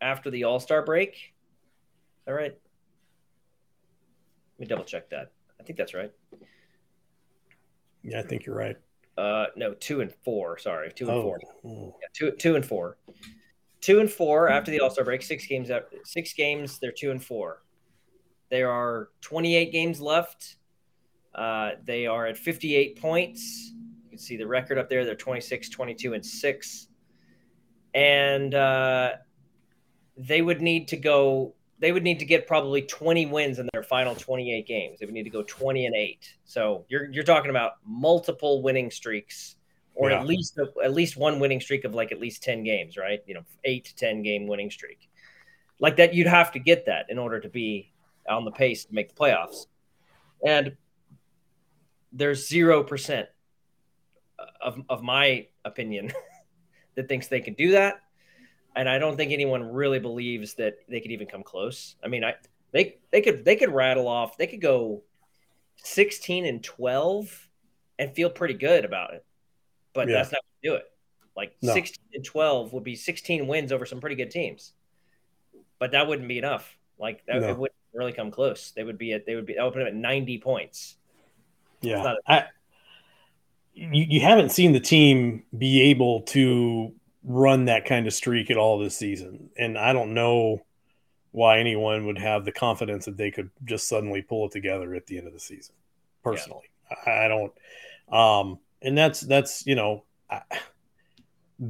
after 0.00 0.30
the 0.30 0.44
All 0.44 0.60
Star 0.60 0.84
break. 0.84 1.34
All 2.28 2.34
right. 2.34 2.56
Let 4.58 4.60
me 4.60 4.66
double 4.66 4.84
check 4.84 5.10
that. 5.10 5.32
I 5.58 5.62
think 5.62 5.78
that's 5.78 5.94
right. 5.94 6.12
Yeah, 8.02 8.20
I 8.20 8.22
think 8.22 8.46
you're 8.46 8.56
right. 8.56 8.76
Uh, 9.16 9.46
no, 9.56 9.74
two 9.74 10.00
and 10.00 10.12
four. 10.24 10.58
Sorry, 10.58 10.92
two 10.92 11.08
and 11.08 11.18
oh. 11.18 11.22
four. 11.22 11.40
Yeah, 11.64 12.08
two, 12.14 12.30
two 12.32 12.56
and 12.56 12.64
four. 12.64 12.96
Two 13.80 14.00
and 14.00 14.10
four 14.10 14.48
after 14.48 14.70
the 14.70 14.80
All 14.80 14.90
Star 14.90 15.04
break. 15.04 15.22
Six 15.22 15.46
games. 15.46 15.70
After, 15.70 15.96
six 16.04 16.32
games. 16.32 16.78
They're 16.78 16.92
two 16.92 17.10
and 17.10 17.22
four. 17.22 17.62
There 18.50 18.70
are 18.70 19.10
28 19.20 19.72
games 19.72 20.00
left. 20.00 20.56
Uh, 21.34 21.72
they 21.84 22.06
are 22.06 22.26
at 22.26 22.36
58 22.36 23.00
points. 23.00 23.72
You 24.04 24.10
can 24.10 24.18
see 24.18 24.36
the 24.36 24.46
record 24.46 24.76
up 24.76 24.88
there. 24.88 25.04
They're 25.04 25.14
26, 25.14 25.68
22, 25.68 26.14
and 26.14 26.26
six. 26.26 26.88
And 27.94 28.54
uh, 28.54 29.12
they 30.16 30.42
would 30.42 30.60
need 30.60 30.88
to 30.88 30.96
go 30.96 31.54
they 31.80 31.92
would 31.92 32.02
need 32.02 32.18
to 32.18 32.26
get 32.26 32.46
probably 32.46 32.82
20 32.82 33.26
wins 33.26 33.58
in 33.58 33.68
their 33.72 33.82
final 33.82 34.14
28 34.14 34.66
games. 34.66 35.00
They 35.00 35.06
would 35.06 35.14
need 35.14 35.24
to 35.24 35.30
go 35.30 35.42
20 35.42 35.86
and 35.86 35.96
8. 35.96 36.34
So 36.44 36.84
you're 36.88 37.10
you're 37.10 37.24
talking 37.24 37.50
about 37.50 37.72
multiple 37.84 38.62
winning 38.62 38.90
streaks 38.90 39.56
or 39.94 40.10
yeah. 40.10 40.20
at 40.20 40.26
least 40.26 40.58
at 40.84 40.92
least 40.92 41.16
one 41.16 41.40
winning 41.40 41.60
streak 41.60 41.84
of 41.84 41.94
like 41.94 42.12
at 42.12 42.20
least 42.20 42.42
10 42.42 42.62
games, 42.64 42.98
right? 42.98 43.20
You 43.26 43.34
know, 43.34 43.44
8 43.64 43.84
to 43.86 43.96
10 43.96 44.22
game 44.22 44.46
winning 44.46 44.70
streak. 44.70 45.08
Like 45.78 45.96
that 45.96 46.12
you'd 46.12 46.26
have 46.26 46.52
to 46.52 46.58
get 46.58 46.84
that 46.86 47.06
in 47.08 47.18
order 47.18 47.40
to 47.40 47.48
be 47.48 47.92
on 48.28 48.44
the 48.44 48.52
pace 48.52 48.84
to 48.84 48.94
make 48.94 49.08
the 49.08 49.14
playoffs. 49.14 49.66
And 50.46 50.76
there's 52.12 52.48
0% 52.48 53.26
of 54.60 54.82
of 54.90 55.02
my 55.02 55.46
opinion 55.64 56.12
that 56.94 57.08
thinks 57.08 57.28
they 57.28 57.40
can 57.40 57.54
do 57.54 57.72
that 57.72 58.02
and 58.76 58.88
I 58.88 58.98
don't 58.98 59.16
think 59.16 59.32
anyone 59.32 59.72
really 59.72 59.98
believes 59.98 60.54
that 60.54 60.78
they 60.88 61.00
could 61.00 61.10
even 61.10 61.26
come 61.26 61.42
close. 61.42 61.96
I 62.04 62.08
mean, 62.08 62.24
I 62.24 62.34
they 62.72 62.98
they 63.10 63.20
could 63.20 63.44
they 63.44 63.56
could 63.56 63.70
rattle 63.70 64.08
off. 64.08 64.38
They 64.38 64.46
could 64.46 64.60
go 64.60 65.02
sixteen 65.76 66.46
and 66.46 66.62
twelve 66.62 67.48
and 67.98 68.14
feel 68.14 68.30
pretty 68.30 68.54
good 68.54 68.84
about 68.84 69.14
it, 69.14 69.24
but 69.92 70.08
yeah. 70.08 70.14
that's 70.14 70.32
not 70.32 70.40
going 70.42 70.62
to 70.62 70.68
do 70.70 70.74
it. 70.76 70.90
Like 71.36 71.56
no. 71.62 71.72
sixteen 71.72 72.04
and 72.14 72.24
twelve 72.24 72.72
would 72.72 72.84
be 72.84 72.96
sixteen 72.96 73.46
wins 73.46 73.72
over 73.72 73.86
some 73.86 74.00
pretty 74.00 74.16
good 74.16 74.30
teams, 74.30 74.72
but 75.78 75.92
that 75.92 76.06
wouldn't 76.06 76.28
be 76.28 76.38
enough. 76.38 76.76
Like 76.98 77.24
that 77.26 77.40
no. 77.40 77.48
it 77.48 77.58
wouldn't 77.58 77.76
really 77.92 78.12
come 78.12 78.30
close. 78.30 78.72
They 78.72 78.84
would 78.84 78.98
be 78.98 79.12
at 79.12 79.26
they 79.26 79.34
would 79.34 79.46
be 79.46 79.54
that 79.54 79.64
would 79.64 79.72
put 79.72 79.80
them 79.80 79.88
at 79.88 79.94
ninety 79.94 80.38
points. 80.38 80.96
Yeah, 81.82 82.14
a, 82.28 82.32
I, 82.32 82.44
you, 83.72 84.06
you 84.08 84.20
haven't 84.20 84.50
seen 84.50 84.72
the 84.72 84.80
team 84.80 85.44
be 85.56 85.82
able 85.90 86.22
to 86.22 86.92
run 87.24 87.66
that 87.66 87.84
kind 87.84 88.06
of 88.06 88.12
streak 88.12 88.50
at 88.50 88.56
all 88.56 88.78
this 88.78 88.96
season. 88.96 89.50
And 89.58 89.76
I 89.76 89.92
don't 89.92 90.14
know 90.14 90.62
why 91.32 91.58
anyone 91.58 92.06
would 92.06 92.18
have 92.18 92.44
the 92.44 92.52
confidence 92.52 93.04
that 93.04 93.16
they 93.16 93.30
could 93.30 93.50
just 93.64 93.88
suddenly 93.88 94.22
pull 94.22 94.46
it 94.46 94.52
together 94.52 94.94
at 94.94 95.06
the 95.06 95.18
end 95.18 95.26
of 95.26 95.32
the 95.32 95.40
season. 95.40 95.74
Personally, 96.24 96.70
yeah. 97.06 97.24
I, 97.24 97.28
don't. 97.28 97.52
Um, 98.10 98.58
and 98.82 98.96
that's 98.96 99.20
that's 99.20 99.66
you 99.66 99.74
know, 99.74 100.04
I, 100.28 100.42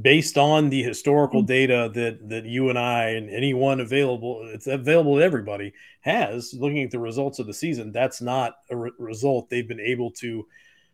based 0.01 0.37
on 0.37 0.69
the 0.69 0.83
historical 0.83 1.41
data 1.41 1.91
that 1.93 2.29
that 2.29 2.45
you 2.45 2.69
and 2.69 2.77
I 2.77 3.09
and 3.09 3.29
anyone 3.29 3.79
available, 3.79 4.41
it's 4.53 4.67
available 4.67 5.17
to 5.17 5.23
everybody 5.23 5.73
has. 6.01 6.53
Looking 6.53 6.83
at 6.83 6.91
the 6.91 6.99
results 6.99 7.39
of 7.39 7.47
the 7.47 7.53
season, 7.53 7.91
that's 7.91 8.21
not 8.21 8.55
a 8.69 8.75
re- 8.75 8.91
result 8.97 9.49
they've 9.49 9.67
been 9.67 9.79
able 9.79 10.11
to 10.11 10.47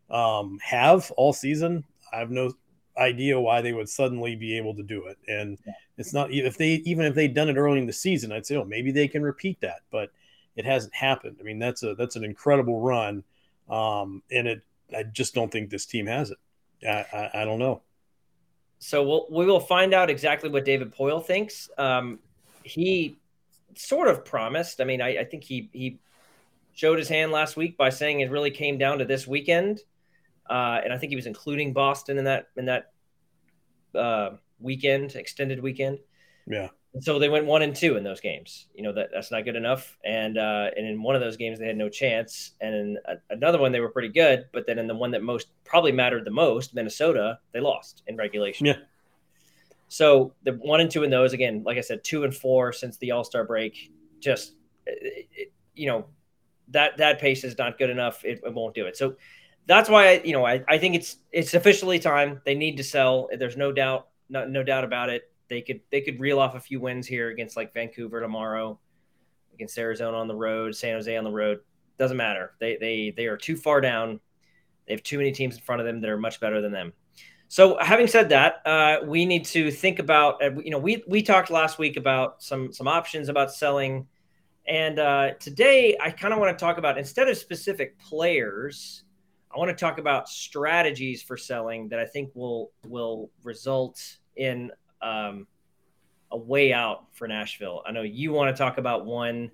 um, 0.09 0.59
have 0.61 1.09
all 1.11 1.33
season. 1.33 1.83
I 2.13 2.19
have 2.19 2.31
no 2.31 2.51
idea 2.97 3.39
why 3.39 3.61
they 3.61 3.73
would 3.73 3.89
suddenly 3.89 4.35
be 4.35 4.57
able 4.57 4.75
to 4.75 4.83
do 4.83 5.05
it. 5.07 5.17
And 5.27 5.57
yeah. 5.65 5.73
it's 5.97 6.13
not 6.13 6.31
if 6.31 6.57
they 6.57 6.75
even 6.85 7.05
if 7.05 7.15
they'd 7.15 7.33
done 7.33 7.49
it 7.49 7.57
early 7.57 7.79
in 7.79 7.85
the 7.85 7.93
season, 7.93 8.31
I'd 8.31 8.45
say, 8.45 8.55
oh, 8.55 8.65
maybe 8.65 8.91
they 8.91 9.07
can 9.07 9.23
repeat 9.23 9.61
that. 9.61 9.81
But 9.91 10.11
it 10.55 10.65
hasn't 10.65 10.93
happened. 10.93 11.37
I 11.39 11.43
mean, 11.43 11.59
that's 11.59 11.83
a 11.83 11.95
that's 11.95 12.15
an 12.15 12.23
incredible 12.23 12.81
run, 12.81 13.23
um, 13.69 14.23
and 14.31 14.47
it 14.47 14.61
I 14.95 15.03
just 15.03 15.33
don't 15.33 15.51
think 15.51 15.69
this 15.69 15.85
team 15.85 16.07
has 16.07 16.31
it. 16.31 16.37
I, 16.87 17.05
I, 17.13 17.41
I 17.41 17.45
don't 17.45 17.59
know. 17.59 17.81
So 18.79 19.03
we'll 19.03 19.27
we 19.29 19.45
will 19.45 19.59
find 19.59 19.93
out 19.93 20.09
exactly 20.09 20.49
what 20.49 20.65
David 20.65 20.93
Poile 20.93 21.25
thinks. 21.25 21.69
Um, 21.77 22.19
he 22.63 23.17
sort 23.75 24.07
of 24.07 24.25
promised. 24.25 24.81
I 24.81 24.83
mean, 24.83 25.01
I, 25.01 25.19
I 25.19 25.23
think 25.23 25.43
he 25.43 25.69
he 25.73 25.99
showed 26.73 26.99
his 26.99 27.09
hand 27.09 27.31
last 27.31 27.57
week 27.57 27.77
by 27.77 27.89
saying 27.89 28.19
it 28.19 28.29
really 28.29 28.51
came 28.51 28.77
down 28.77 28.99
to 28.99 29.05
this 29.05 29.27
weekend, 29.27 29.81
uh, 30.49 30.81
and 30.83 30.93
I 30.93 30.97
think 30.97 31.11
he 31.11 31.15
was 31.15 31.25
including 31.25 31.73
Boston 31.73 32.17
in 32.17 32.25
that 32.25 32.47
in 32.55 32.65
that 32.65 32.91
uh, 33.95 34.31
weekend, 34.59 35.15
extended 35.15 35.61
weekend. 35.61 35.99
Yeah. 36.47 36.69
And 36.93 37.03
so 37.03 37.19
they 37.19 37.29
went 37.29 37.45
one 37.45 37.61
and 37.61 37.75
two 37.75 37.97
in 37.97 38.03
those 38.03 38.21
games. 38.21 38.67
You 38.73 38.83
know 38.83 38.93
that 38.93 39.09
that's 39.13 39.31
not 39.31 39.45
good 39.45 39.55
enough. 39.55 39.97
And 40.03 40.37
uh, 40.37 40.71
and 40.75 40.87
in 40.87 41.03
one 41.03 41.15
of 41.15 41.21
those 41.21 41.37
games 41.37 41.59
they 41.59 41.67
had 41.67 41.77
no 41.77 41.89
chance, 41.89 42.51
and 42.61 42.73
in 42.73 42.97
a, 43.05 43.15
another 43.29 43.59
one 43.59 43.71
they 43.71 43.79
were 43.79 43.89
pretty 43.89 44.09
good. 44.09 44.45
But 44.53 44.65
then 44.65 44.79
in 44.79 44.87
the 44.87 44.95
one 44.95 45.11
that 45.11 45.21
most 45.21 45.49
probably 45.63 45.91
mattered 45.91 46.25
the 46.25 46.31
most, 46.31 46.73
Minnesota, 46.73 47.39
they 47.51 47.59
lost 47.59 48.03
in 48.07 48.15
regulation. 48.17 48.65
Yeah. 48.65 48.77
So 49.89 50.33
the 50.43 50.53
one 50.53 50.81
and 50.81 50.89
two 50.89 51.03
in 51.03 51.09
those 51.09 51.33
again, 51.33 51.63
like 51.65 51.77
I 51.77 51.81
said, 51.81 52.03
two 52.03 52.23
and 52.23 52.35
four 52.35 52.73
since 52.73 52.97
the 52.97 53.11
All 53.11 53.23
Star 53.23 53.43
break. 53.43 53.91
Just 54.19 54.53
it, 54.85 55.51
you 55.75 55.87
know 55.87 56.05
that 56.69 56.97
that 56.97 57.19
pace 57.19 57.43
is 57.43 57.57
not 57.57 57.77
good 57.77 57.89
enough. 57.89 58.25
It, 58.25 58.41
it 58.43 58.53
won't 58.53 58.73
do 58.73 58.85
it. 58.85 58.97
So 58.97 59.15
that's 59.67 59.89
why 59.89 60.09
I, 60.09 60.21
you 60.23 60.33
know 60.33 60.45
I, 60.45 60.63
I 60.67 60.77
think 60.77 60.95
it's 60.95 61.17
it's 61.31 61.53
officially 61.53 61.99
time. 61.99 62.41
They 62.45 62.55
need 62.55 62.77
to 62.77 62.83
sell. 62.83 63.29
There's 63.37 63.57
no 63.57 63.71
doubt, 63.71 64.07
no, 64.29 64.45
no 64.45 64.63
doubt 64.63 64.83
about 64.83 65.09
it. 65.09 65.29
They 65.49 65.61
could 65.61 65.81
they 65.91 66.01
could 66.01 66.19
reel 66.19 66.39
off 66.39 66.55
a 66.55 66.59
few 66.59 66.79
wins 66.79 67.05
here 67.05 67.29
against 67.29 67.55
like 67.55 67.73
Vancouver 67.73 68.19
tomorrow, 68.19 68.79
against 69.53 69.77
Arizona 69.77 70.17
on 70.17 70.27
the 70.27 70.35
road, 70.35 70.75
San 70.75 70.93
Jose 70.93 71.15
on 71.15 71.23
the 71.23 71.31
road. 71.31 71.59
Doesn't 71.99 72.17
matter. 72.17 72.53
They 72.59 72.77
they 72.77 73.13
they 73.15 73.25
are 73.25 73.37
too 73.37 73.57
far 73.57 73.81
down. 73.81 74.19
They 74.87 74.93
have 74.93 75.03
too 75.03 75.17
many 75.17 75.31
teams 75.31 75.55
in 75.55 75.61
front 75.61 75.81
of 75.81 75.87
them 75.87 76.01
that 76.01 76.09
are 76.09 76.17
much 76.17 76.39
better 76.39 76.61
than 76.61 76.71
them. 76.71 76.93
So, 77.49 77.77
having 77.79 78.07
said 78.07 78.29
that, 78.29 78.61
uh, 78.65 78.97
we 79.05 79.25
need 79.25 79.45
to 79.45 79.71
think 79.71 79.99
about. 79.99 80.43
Uh, 80.43 80.51
you 80.63 80.69
know, 80.69 80.79
we 80.79 81.03
we 81.07 81.21
talked 81.21 81.49
last 81.49 81.79
week 81.79 81.95
about 81.97 82.43
some 82.43 82.73
some 82.73 82.87
options 82.87 83.29
about 83.29 83.53
selling, 83.53 84.07
and 84.67 84.99
uh, 84.99 85.31
today 85.39 85.97
I 85.99 86.11
kind 86.11 86.33
of 86.33 86.39
want 86.39 86.57
to 86.57 86.63
talk 86.63 86.77
about 86.77 86.97
instead 86.97 87.29
of 87.29 87.37
specific 87.37 87.97
players, 87.99 89.03
I 89.53 89.57
want 89.57 89.69
to 89.69 89.75
talk 89.75 89.97
about 89.97 90.29
strategies 90.29 91.23
for 91.23 91.37
selling 91.37 91.89
that 91.89 91.99
I 91.99 92.05
think 92.05 92.31
will 92.33 92.71
will 92.85 93.29
result 93.43 94.01
in 94.35 94.71
um, 95.01 95.47
a 96.31 96.37
way 96.37 96.73
out 96.73 97.05
for 97.13 97.27
Nashville. 97.27 97.81
I 97.87 97.91
know 97.91 98.01
you 98.01 98.31
want 98.31 98.55
to 98.55 98.59
talk 98.59 98.77
about 98.77 99.05
one 99.05 99.51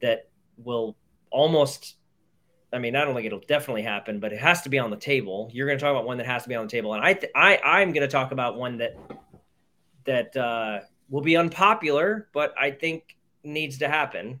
that 0.00 0.28
will 0.56 0.96
almost 1.30 1.96
I 2.74 2.78
mean, 2.78 2.94
don't 2.94 3.14
think 3.14 3.24
it'll 3.24 3.38
definitely 3.38 3.82
happen, 3.82 4.18
but 4.18 4.32
it 4.32 4.40
has 4.40 4.62
to 4.62 4.68
be 4.68 4.80
on 4.80 4.90
the 4.90 4.96
table. 4.96 5.48
You're 5.52 5.68
going 5.68 5.78
to 5.78 5.82
talk 5.82 5.92
about 5.92 6.06
one 6.06 6.18
that 6.18 6.26
has 6.26 6.42
to 6.42 6.48
be 6.48 6.56
on 6.56 6.66
the 6.66 6.70
table, 6.70 6.92
and 6.94 7.04
I, 7.04 7.14
th- 7.14 7.30
I, 7.34 7.58
I'm 7.58 7.92
going 7.92 8.02
to 8.02 8.08
talk 8.08 8.32
about 8.32 8.56
one 8.56 8.78
that 8.78 8.96
that 10.06 10.36
uh, 10.36 10.80
will 11.08 11.22
be 11.22 11.36
unpopular, 11.36 12.28
but 12.34 12.52
I 12.58 12.72
think 12.72 13.16
needs 13.44 13.78
to 13.78 13.88
happen. 13.88 14.40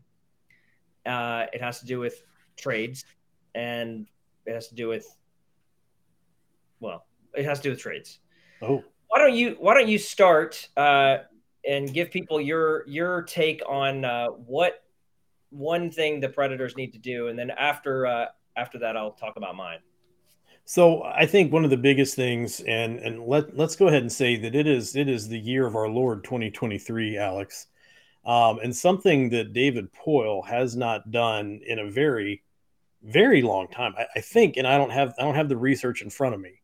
Uh, 1.06 1.46
it 1.52 1.62
has 1.62 1.78
to 1.80 1.86
do 1.86 2.00
with 2.00 2.22
trades, 2.56 3.04
and 3.54 4.08
it 4.46 4.54
has 4.54 4.68
to 4.68 4.74
do 4.74 4.88
with, 4.88 5.06
well, 6.80 7.06
it 7.34 7.44
has 7.44 7.58
to 7.58 7.64
do 7.64 7.70
with 7.70 7.80
trades. 7.80 8.18
Oh, 8.62 8.84
why 9.08 9.18
don't 9.18 9.34
you 9.34 9.56
Why 9.60 9.74
don't 9.74 9.88
you 9.88 9.98
start 9.98 10.68
uh, 10.76 11.18
and 11.68 11.92
give 11.92 12.10
people 12.10 12.40
your 12.40 12.86
your 12.86 13.22
take 13.22 13.62
on 13.68 14.04
uh, 14.04 14.28
what 14.28 14.82
one 15.50 15.90
thing 15.90 16.20
the 16.20 16.28
Predators 16.28 16.76
need 16.76 16.92
to 16.92 16.98
do, 16.98 17.28
and 17.28 17.38
then 17.38 17.50
after 17.50 18.06
uh, 18.06 18.26
after 18.56 18.78
that, 18.80 18.96
I'll 18.96 19.12
talk 19.12 19.36
about 19.36 19.54
mine. 19.54 19.78
So 20.64 21.02
I 21.02 21.26
think 21.26 21.52
one 21.52 21.64
of 21.64 21.70
the 21.70 21.76
biggest 21.76 22.16
things, 22.16 22.60
and 22.60 22.98
and 22.98 23.26
let 23.26 23.56
let's 23.56 23.76
go 23.76 23.88
ahead 23.88 24.02
and 24.02 24.12
say 24.12 24.36
that 24.36 24.54
it 24.54 24.66
is 24.66 24.96
it 24.96 25.08
is 25.08 25.28
the 25.28 25.38
year 25.38 25.66
of 25.66 25.76
our 25.76 25.88
Lord 25.88 26.24
2023, 26.24 27.18
Alex, 27.18 27.66
um, 28.24 28.58
and 28.62 28.74
something 28.74 29.28
that 29.30 29.52
David 29.52 29.92
Poile 29.92 30.46
has 30.46 30.74
not 30.74 31.10
done 31.10 31.60
in 31.66 31.78
a 31.78 31.90
very 31.90 32.42
very 33.04 33.42
long 33.42 33.68
time. 33.68 33.94
I, 33.96 34.06
I 34.16 34.20
think, 34.20 34.56
and 34.56 34.66
I 34.66 34.78
don't 34.78 34.90
have 34.90 35.14
I 35.18 35.22
don't 35.22 35.34
have 35.34 35.48
the 35.48 35.56
research 35.56 36.02
in 36.02 36.10
front 36.10 36.34
of 36.34 36.40
me, 36.40 36.60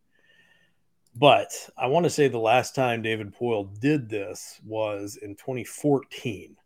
but 1.14 1.52
I 1.76 1.86
want 1.86 2.04
to 2.04 2.10
say 2.10 2.28
the 2.28 2.38
last 2.38 2.74
time 2.74 3.02
David 3.02 3.34
Poile 3.34 3.78
did 3.80 4.08
this 4.08 4.60
was 4.64 5.16
in 5.16 5.36
2014. 5.36 6.56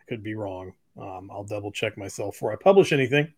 I 0.00 0.04
could 0.08 0.22
be 0.22 0.34
wrong. 0.34 0.72
Um, 0.98 1.30
I'll 1.30 1.44
double 1.44 1.72
check 1.72 1.98
myself 1.98 2.34
before 2.34 2.52
I 2.52 2.56
publish 2.56 2.92
anything. 2.92 3.32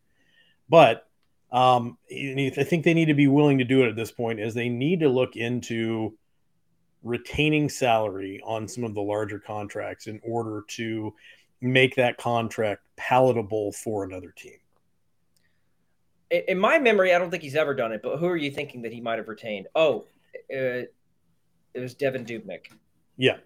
But 0.69 1.07
um, 1.51 1.97
I 2.11 2.51
think 2.51 2.85
they 2.85 2.95
need 2.95 3.07
to 3.07 3.15
be 3.15 3.27
willing 3.27 3.59
to 3.59 3.65
do 3.65 3.83
it 3.83 3.89
at 3.89 3.97
this 3.97 4.13
point, 4.13 4.39
Is 4.39 4.55
they 4.55 4.69
need 4.69 5.01
to 5.01 5.09
look 5.09 5.37
into 5.37 6.17
retaining 7.03 7.69
salary 7.69 8.41
on 8.45 8.69
some 8.69 8.85
of 8.85 8.95
the 8.95 9.01
larger 9.01 9.39
contracts 9.39 10.07
in 10.07 10.21
order 10.23 10.65
to 10.69 11.15
make 11.61 11.97
that 11.97 12.19
contract 12.19 12.83
palatable 12.97 13.73
for 13.73 14.05
another 14.05 14.33
team. 14.37 14.59
In 16.31 16.59
my 16.59 16.79
memory, 16.79 17.15
I 17.15 17.19
don't 17.19 17.31
think 17.31 17.43
he's 17.43 17.57
ever 17.57 17.75
done 17.75 17.93
it. 17.93 18.03
But 18.03 18.19
who 18.19 18.27
are 18.27 18.37
you 18.37 18.51
thinking 18.51 18.83
that 18.83 18.93
he 18.93 19.01
might 19.01 19.19
have 19.19 19.29
retained? 19.29 19.67
Oh, 19.75 20.07
uh, 20.53 20.85
it 21.75 21.81
was 21.81 21.95
Devan 21.95 22.27
Dubnyk. 22.27 22.67
Yeah. 23.17 23.39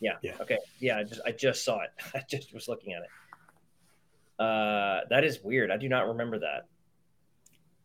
Yeah. 0.00 0.16
Yeah. 0.22 0.36
Okay. 0.40 0.58
Yeah. 0.78 0.98
I 0.98 1.04
just 1.04 1.20
I 1.26 1.32
just 1.32 1.64
saw 1.64 1.80
it. 1.82 1.90
I 2.14 2.22
just 2.28 2.54
was 2.54 2.68
looking 2.68 2.94
at 2.94 3.02
it. 3.02 3.08
Uh, 4.42 5.00
that 5.10 5.24
is 5.24 5.40
weird. 5.42 5.70
I 5.70 5.76
do 5.76 5.88
not 5.88 6.08
remember 6.08 6.38
that. 6.38 6.66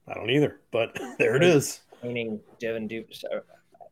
I 0.08 0.14
don't 0.14 0.30
either, 0.30 0.62
but 0.72 0.98
there 1.20 1.36
it 1.36 1.44
is. 1.44 1.82
Meaning 2.04 2.40
Devin 2.60 2.88
Duke. 2.88 3.08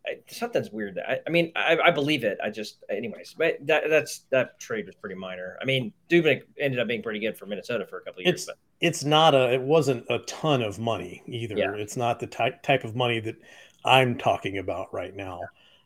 I, 0.05 0.17
something's 0.27 0.69
weird. 0.69 0.99
I, 0.99 1.19
I 1.25 1.29
mean, 1.29 1.51
I, 1.55 1.77
I, 1.85 1.91
believe 1.91 2.23
it. 2.23 2.37
I 2.43 2.49
just, 2.49 2.83
anyways, 2.89 3.35
but 3.37 3.57
that 3.67 3.83
that's 3.89 4.25
that 4.31 4.59
trade 4.59 4.85
was 4.85 4.95
pretty 4.95 5.15
minor. 5.15 5.57
I 5.61 5.65
mean, 5.65 5.93
Dubnyk 6.09 6.43
ended 6.59 6.79
up 6.79 6.87
being 6.87 7.01
pretty 7.01 7.19
good 7.19 7.37
for 7.37 7.45
Minnesota 7.45 7.85
for 7.87 7.99
a 7.99 8.01
couple 8.01 8.19
of 8.19 8.25
years. 8.25 8.35
It's 8.35 8.45
but. 8.45 8.57
It's 8.83 9.05
not 9.05 9.33
a. 9.33 9.53
It 9.53 9.61
wasn't 9.61 10.05
a 10.09 10.19
ton 10.19 10.61
of 10.61 10.77
money 10.77 11.23
either. 11.25 11.55
Yeah. 11.57 11.73
It's 11.73 11.95
not 11.95 12.19
the 12.19 12.27
type 12.27 12.61
type 12.63 12.83
of 12.83 12.97
money 12.97 13.21
that 13.21 13.37
I'm 13.85 14.17
talking 14.17 14.57
about 14.57 14.93
right 14.93 15.15
now. 15.15 15.39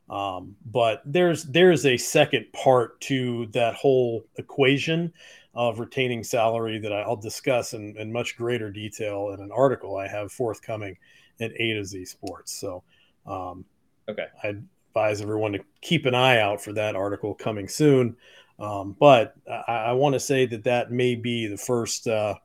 Um, 0.10 0.56
but 0.66 1.04
there's 1.06 1.44
there's 1.44 1.86
a 1.86 1.96
second 1.96 2.52
part 2.54 3.00
to 3.02 3.46
that 3.52 3.76
whole 3.76 4.26
equation 4.38 5.14
of 5.54 5.80
retaining 5.80 6.24
salary 6.24 6.80
that 6.80 6.92
I'll 6.92 7.16
discuss 7.16 7.74
in, 7.74 7.96
in 7.98 8.12
much 8.12 8.36
greater 8.36 8.72
detail 8.72 9.30
in 9.32 9.42
an 9.42 9.52
article 9.52 9.98
I 9.98 10.08
have 10.08 10.32
forthcoming 10.32 10.98
at 11.40 11.52
A 11.52 11.74
to 11.74 11.86
Z 11.86 12.06
Sports. 12.06 12.60
So, 12.60 12.84
um, 13.28 13.64
okay, 14.10 14.26
I 14.44 14.56
advise 14.96 15.22
everyone 15.22 15.54
to 15.54 15.60
keep 15.82 16.08
an 16.08 16.16
eye 16.16 16.40
out 16.40 16.64
for 16.64 16.74
that 16.74 16.96
article 16.96 17.36
coming 17.36 17.68
soon. 17.68 18.18
Um, 18.58 18.96
but 19.00 19.36
I, 19.68 19.74
I 19.74 19.92
want 19.92 20.14
to 20.14 20.20
say 20.20 20.48
that 20.48 20.64
that 20.64 20.92
may 20.92 21.14
be 21.14 21.46
the 21.46 21.58
first 21.58 22.08
uh, 22.08 22.36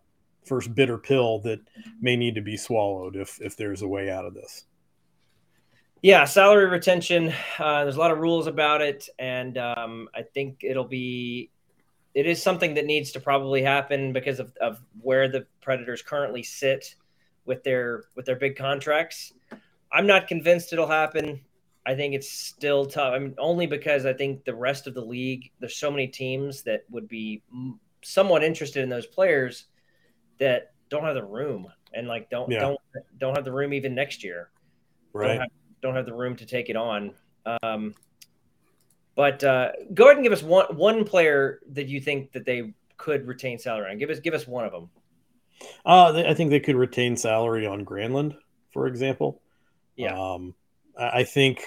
first 0.44 0.74
bitter 0.74 0.98
pill 0.98 1.40
that 1.40 1.60
may 2.00 2.16
need 2.16 2.34
to 2.34 2.42
be 2.42 2.56
swallowed 2.56 3.16
if 3.16 3.40
if 3.40 3.56
there's 3.56 3.82
a 3.82 3.88
way 3.88 4.10
out 4.10 4.24
of 4.24 4.34
this. 4.34 4.64
Yeah, 6.02 6.24
salary 6.24 6.66
retention. 6.66 7.32
Uh, 7.58 7.84
there's 7.84 7.96
a 7.96 8.00
lot 8.00 8.10
of 8.10 8.18
rules 8.18 8.48
about 8.48 8.80
it, 8.82 9.08
and 9.20 9.56
um, 9.56 10.08
I 10.14 10.22
think 10.22 10.64
it'll 10.64 10.84
be 10.84 11.50
it 12.14 12.26
is 12.26 12.42
something 12.42 12.74
that 12.74 12.86
needs 12.86 13.12
to 13.12 13.20
probably 13.20 13.62
happen 13.62 14.12
because 14.12 14.38
of, 14.38 14.52
of 14.60 14.80
where 15.00 15.28
the 15.28 15.46
Predators 15.60 16.02
currently 16.02 16.42
sit 16.42 16.94
with 17.44 17.62
their 17.62 18.04
with 18.16 18.26
their 18.26 18.36
big 18.36 18.56
contracts. 18.56 19.32
I'm 19.90 20.06
not 20.06 20.26
convinced 20.26 20.72
it'll 20.72 20.86
happen. 20.86 21.40
I 21.84 21.94
think 21.94 22.14
it's 22.14 22.30
still 22.30 22.86
tough. 22.86 23.14
I 23.14 23.18
mean, 23.18 23.34
only 23.38 23.66
because 23.66 24.06
I 24.06 24.12
think 24.12 24.44
the 24.44 24.54
rest 24.54 24.86
of 24.86 24.94
the 24.94 25.04
league, 25.04 25.50
there's 25.58 25.76
so 25.76 25.90
many 25.90 26.06
teams 26.06 26.62
that 26.62 26.84
would 26.90 27.08
be 27.08 27.42
somewhat 28.02 28.44
interested 28.44 28.82
in 28.82 28.88
those 28.88 29.06
players 29.06 29.66
that 30.38 30.72
don't 30.88 31.04
have 31.04 31.14
the 31.14 31.24
room 31.24 31.68
and 31.94 32.08
like 32.08 32.30
don't 32.30 32.50
yeah. 32.50 32.60
don't 32.60 32.80
don't 33.18 33.34
have 33.36 33.44
the 33.44 33.52
room 33.52 33.72
even 33.72 33.94
next 33.94 34.24
year. 34.24 34.50
Right. 35.12 35.28
Don't 35.28 35.40
have, 35.40 35.50
don't 35.82 35.96
have 35.96 36.06
the 36.06 36.14
room 36.14 36.36
to 36.36 36.46
take 36.46 36.68
it 36.68 36.76
on. 36.76 37.12
Um, 37.62 37.94
but 39.14 39.44
uh, 39.44 39.72
go 39.92 40.04
ahead 40.04 40.16
and 40.16 40.24
give 40.24 40.32
us 40.32 40.42
one 40.42 40.76
one 40.76 41.04
player 41.04 41.60
that 41.72 41.88
you 41.88 42.00
think 42.00 42.32
that 42.32 42.46
they 42.46 42.72
could 42.96 43.26
retain 43.26 43.58
salary 43.58 43.90
on. 43.90 43.98
Give 43.98 44.10
us 44.10 44.20
give 44.20 44.34
us 44.34 44.46
one 44.46 44.64
of 44.64 44.72
them. 44.72 44.90
Uh, 45.84 46.24
I 46.26 46.34
think 46.34 46.50
they 46.50 46.60
could 46.60 46.76
retain 46.76 47.16
salary 47.16 47.66
on 47.66 47.84
Granlund, 47.84 48.36
for 48.72 48.86
example. 48.86 49.40
Yeah. 49.96 50.18
Um, 50.18 50.54
I 50.98 51.24
think 51.24 51.64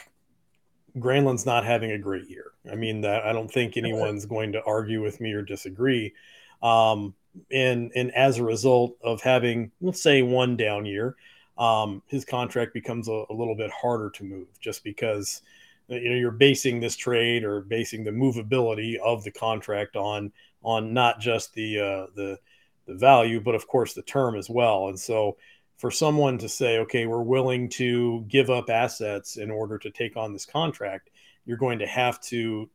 Granlund's 0.97 1.45
not 1.45 1.65
having 1.65 1.91
a 1.91 1.97
great 1.97 2.29
year. 2.29 2.51
I 2.69 2.75
mean, 2.75 3.01
that 3.01 3.25
I 3.25 3.33
don't 3.33 3.51
think 3.51 3.77
anyone's 3.77 4.25
going 4.25 4.53
to 4.53 4.63
argue 4.63 5.01
with 5.01 5.21
me 5.21 5.33
or 5.33 5.41
disagree. 5.41 6.13
Um, 6.61 7.13
and 7.51 7.91
and 7.95 8.13
as 8.15 8.37
a 8.37 8.43
result 8.43 8.97
of 9.03 9.21
having, 9.21 9.71
let's 9.81 10.01
say, 10.01 10.21
one 10.21 10.57
down 10.57 10.85
year, 10.85 11.15
um, 11.57 12.01
his 12.07 12.25
contract 12.25 12.73
becomes 12.73 13.07
a, 13.07 13.25
a 13.29 13.33
little 13.33 13.55
bit 13.55 13.71
harder 13.71 14.09
to 14.11 14.23
move, 14.23 14.47
just 14.59 14.83
because 14.83 15.41
you 15.87 16.09
know 16.09 16.15
you're 16.15 16.31
basing 16.31 16.79
this 16.79 16.95
trade 16.95 17.43
or 17.43 17.61
basing 17.61 18.03
the 18.03 18.11
movability 18.11 18.97
of 18.97 19.23
the 19.23 19.31
contract 19.31 19.95
on 19.95 20.31
on 20.63 20.93
not 20.93 21.19
just 21.19 21.53
the 21.53 21.79
uh, 21.79 22.05
the 22.15 22.37
the 22.85 22.95
value, 22.95 23.39
but 23.39 23.55
of 23.55 23.67
course 23.67 23.93
the 23.93 24.01
term 24.01 24.35
as 24.35 24.49
well. 24.49 24.89
And 24.89 24.99
so 24.99 25.37
for 25.77 25.91
someone 25.91 26.37
to 26.37 26.49
say, 26.49 26.79
okay, 26.79 27.05
we're 27.05 27.21
willing 27.21 27.69
to 27.69 28.25
give 28.27 28.49
up 28.49 28.69
assets 28.69 29.37
in 29.37 29.51
order 29.51 29.77
to 29.77 29.89
take 29.89 30.15
on 30.15 30.33
this 30.33 30.45
contract, 30.45 31.09
you're 31.45 31.57
going 31.57 31.79
to 31.79 31.87
have 31.87 32.21
to 32.21 32.69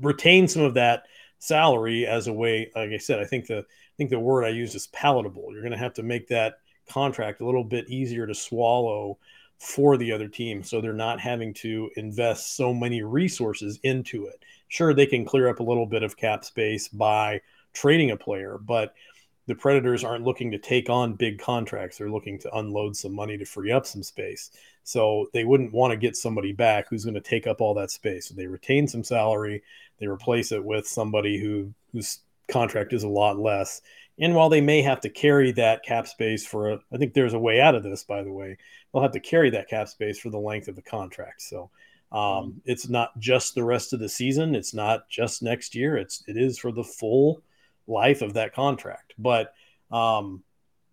retain 0.00 0.48
some 0.48 0.62
of 0.62 0.74
that 0.74 1.04
salary 1.38 2.06
as 2.06 2.26
a 2.26 2.32
way. 2.32 2.70
Like 2.74 2.90
I 2.90 2.98
said, 2.98 3.20
I 3.20 3.24
think 3.24 3.46
the 3.46 3.58
I 3.58 3.94
think 3.96 4.10
the 4.10 4.18
word 4.18 4.44
I 4.44 4.50
used 4.50 4.74
is 4.74 4.88
palatable. 4.88 5.48
You're 5.52 5.62
going 5.62 5.72
to 5.72 5.78
have 5.78 5.94
to 5.94 6.02
make 6.02 6.28
that 6.28 6.58
contract 6.88 7.40
a 7.40 7.46
little 7.46 7.64
bit 7.64 7.88
easier 7.88 8.26
to 8.26 8.34
swallow 8.34 9.18
for 9.58 9.96
the 9.96 10.12
other 10.12 10.28
team, 10.28 10.62
so 10.62 10.80
they're 10.80 10.92
not 10.92 11.18
having 11.18 11.54
to 11.54 11.90
invest 11.96 12.56
so 12.56 12.74
many 12.74 13.02
resources 13.02 13.78
into 13.82 14.26
it. 14.26 14.44
Sure, 14.68 14.92
they 14.92 15.06
can 15.06 15.24
clear 15.24 15.48
up 15.48 15.60
a 15.60 15.64
little 15.64 15.86
bit 15.86 16.02
of 16.02 16.16
cap 16.16 16.44
space 16.44 16.88
by 16.88 17.40
trading 17.72 18.10
a 18.10 18.16
player, 18.16 18.58
but 18.58 18.94
the 19.46 19.54
Predators 19.54 20.04
aren't 20.04 20.24
looking 20.24 20.50
to 20.50 20.58
take 20.58 20.90
on 20.90 21.14
big 21.14 21.38
contracts. 21.38 21.98
They're 21.98 22.10
looking 22.10 22.38
to 22.40 22.54
unload 22.56 22.96
some 22.96 23.14
money 23.14 23.38
to 23.38 23.44
free 23.44 23.70
up 23.70 23.86
some 23.86 24.02
space. 24.02 24.50
So 24.86 25.26
they 25.32 25.44
wouldn't 25.44 25.72
want 25.72 25.90
to 25.90 25.96
get 25.96 26.16
somebody 26.16 26.52
back 26.52 26.88
who's 26.88 27.04
going 27.04 27.14
to 27.14 27.20
take 27.20 27.48
up 27.48 27.60
all 27.60 27.74
that 27.74 27.90
space. 27.90 28.28
So 28.28 28.34
they 28.36 28.46
retain 28.46 28.86
some 28.86 29.02
salary, 29.02 29.64
they 29.98 30.06
replace 30.06 30.52
it 30.52 30.64
with 30.64 30.86
somebody 30.86 31.40
who 31.40 31.74
whose 31.92 32.20
contract 32.48 32.92
is 32.92 33.02
a 33.02 33.08
lot 33.08 33.36
less. 33.36 33.82
And 34.20 34.36
while 34.36 34.48
they 34.48 34.60
may 34.60 34.82
have 34.82 35.00
to 35.00 35.08
carry 35.08 35.50
that 35.52 35.82
cap 35.82 36.06
space 36.06 36.46
for 36.46 36.70
a, 36.70 36.78
I 36.92 36.98
think 36.98 37.14
there's 37.14 37.34
a 37.34 37.38
way 37.38 37.60
out 37.60 37.74
of 37.74 37.82
this, 37.82 38.04
by 38.04 38.22
the 38.22 38.32
way, 38.32 38.58
they'll 38.92 39.02
have 39.02 39.10
to 39.12 39.20
carry 39.20 39.50
that 39.50 39.68
cap 39.68 39.88
space 39.88 40.20
for 40.20 40.30
the 40.30 40.38
length 40.38 40.68
of 40.68 40.76
the 40.76 40.82
contract. 40.82 41.42
So 41.42 41.70
um, 42.12 42.20
mm-hmm. 42.20 42.58
it's 42.64 42.88
not 42.88 43.18
just 43.18 43.56
the 43.56 43.64
rest 43.64 43.92
of 43.92 43.98
the 43.98 44.08
season. 44.08 44.54
It's 44.54 44.72
not 44.72 45.08
just 45.08 45.42
next 45.42 45.74
year. 45.74 45.96
It's 45.96 46.22
it 46.28 46.36
is 46.36 46.60
for 46.60 46.70
the 46.70 46.84
full 46.84 47.42
life 47.88 48.22
of 48.22 48.34
that 48.34 48.54
contract. 48.54 49.14
But 49.18 49.52
um, 49.90 50.44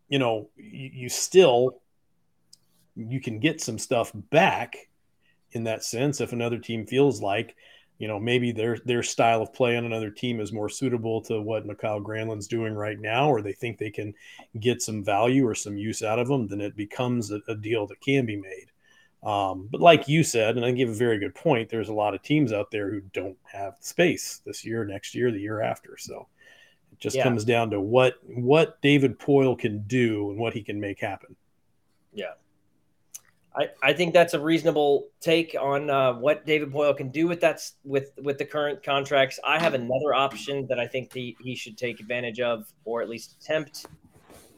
you 0.10 0.18
know, 0.18 0.50
you, 0.58 0.90
you 0.94 1.10
still 1.10 1.80
you 2.96 3.20
can 3.20 3.40
get 3.40 3.62
some 3.62 3.80
stuff 3.80 4.12
back 4.14 4.90
in 5.52 5.64
that 5.64 5.84
sense 5.84 6.22
if 6.22 6.34
another 6.34 6.58
team 6.58 6.86
feels 6.86 7.22
like 7.22 7.56
you 8.00 8.08
know 8.08 8.20
maybe 8.20 8.52
their 8.52 8.78
their 8.86 9.04
style 9.04 9.42
of 9.42 9.54
play 9.54 9.78
on 9.78 9.86
another 9.86 10.10
team 10.10 10.40
is 10.40 10.52
more 10.52 10.70
suitable 10.70 11.22
to 11.22 11.42
what 11.42 11.66
Mikael 11.66 12.02
Granlund's 12.02 12.48
doing 12.48 12.74
right 12.74 13.00
now, 13.00 13.30
or 13.30 13.42
they 13.42 13.54
think 13.54 13.78
they 13.78 13.92
can 13.92 14.14
get 14.60 14.82
some 14.82 15.04
value 15.04 15.48
or 15.48 15.56
some 15.56 15.78
use 15.78 16.02
out 16.02 16.20
of 16.20 16.28
them, 16.28 16.48
then 16.48 16.62
it 16.62 16.76
becomes 16.76 17.32
a, 17.32 17.40
a 17.48 17.56
deal 17.56 17.88
that 17.88 18.02
can 18.02 18.26
be 18.26 18.36
made. 18.36 18.68
Um, 19.24 19.70
but 19.72 19.80
like 19.80 20.08
you 20.10 20.22
said, 20.24 20.58
and 20.58 20.66
I 20.66 20.72
give 20.72 20.90
a 20.90 20.94
very 20.94 21.18
good 21.18 21.34
point, 21.34 21.70
there's 21.70 21.88
a 21.88 21.94
lot 21.94 22.14
of 22.14 22.22
teams 22.22 22.52
out 22.52 22.72
there 22.72 22.92
who 22.92 23.00
don't 23.14 23.38
have 23.44 23.78
space 23.80 24.42
this 24.46 24.66
year, 24.66 24.84
next 24.84 25.16
year, 25.16 25.32
the 25.32 25.40
year 25.40 25.62
after. 25.62 25.96
So 25.98 26.28
it 26.92 27.00
just 27.00 27.16
yeah. 27.16 27.24
comes 27.24 27.46
down 27.46 27.70
to 27.72 27.80
what 27.80 28.16
what 28.26 28.82
David 28.82 29.18
Poile 29.18 29.58
can 29.58 29.84
do 29.84 30.30
and 30.30 30.38
what 30.38 30.54
he 30.54 30.62
can 30.62 30.80
make 30.80 31.00
happen. 31.00 31.36
Yeah. 32.12 32.34
I, 33.56 33.70
I 33.84 33.94
think 33.94 34.14
that's 34.14 34.34
a 34.34 34.40
reasonable 34.40 35.10
take 35.20 35.56
on 35.60 35.90
uh, 35.90 36.14
what 36.14 36.46
David 36.46 36.72
Poile 36.72 36.98
can 36.98 37.10
do 37.10 37.28
with 37.28 37.40
that 37.42 37.62
with 37.84 38.12
with 38.22 38.38
the 38.38 38.46
current 38.46 38.82
contracts. 38.84 39.40
I 39.46 39.60
have 39.60 39.74
another 39.76 40.14
option 40.16 40.66
that 40.68 40.80
I 40.80 40.88
think 40.88 41.14
he, 41.14 41.38
he 41.42 41.56
should 41.56 41.78
take 41.78 42.00
advantage 42.00 42.40
of, 42.40 42.66
or 42.84 43.02
at 43.02 43.10
least 43.10 43.38
attempt. 43.40 43.86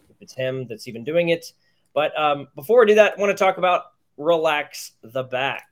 If 0.09 0.21
it's 0.21 0.33
him 0.33 0.65
that's 0.67 0.87
even 0.87 1.03
doing 1.03 1.29
it, 1.29 1.51
but 1.93 2.17
um, 2.17 2.47
before 2.55 2.83
I 2.83 2.85
do 2.85 2.95
that, 2.95 3.15
I 3.17 3.21
want 3.21 3.37
to 3.37 3.43
talk 3.43 3.57
about 3.57 3.83
relax 4.17 4.93
the 5.03 5.23
back. 5.23 5.67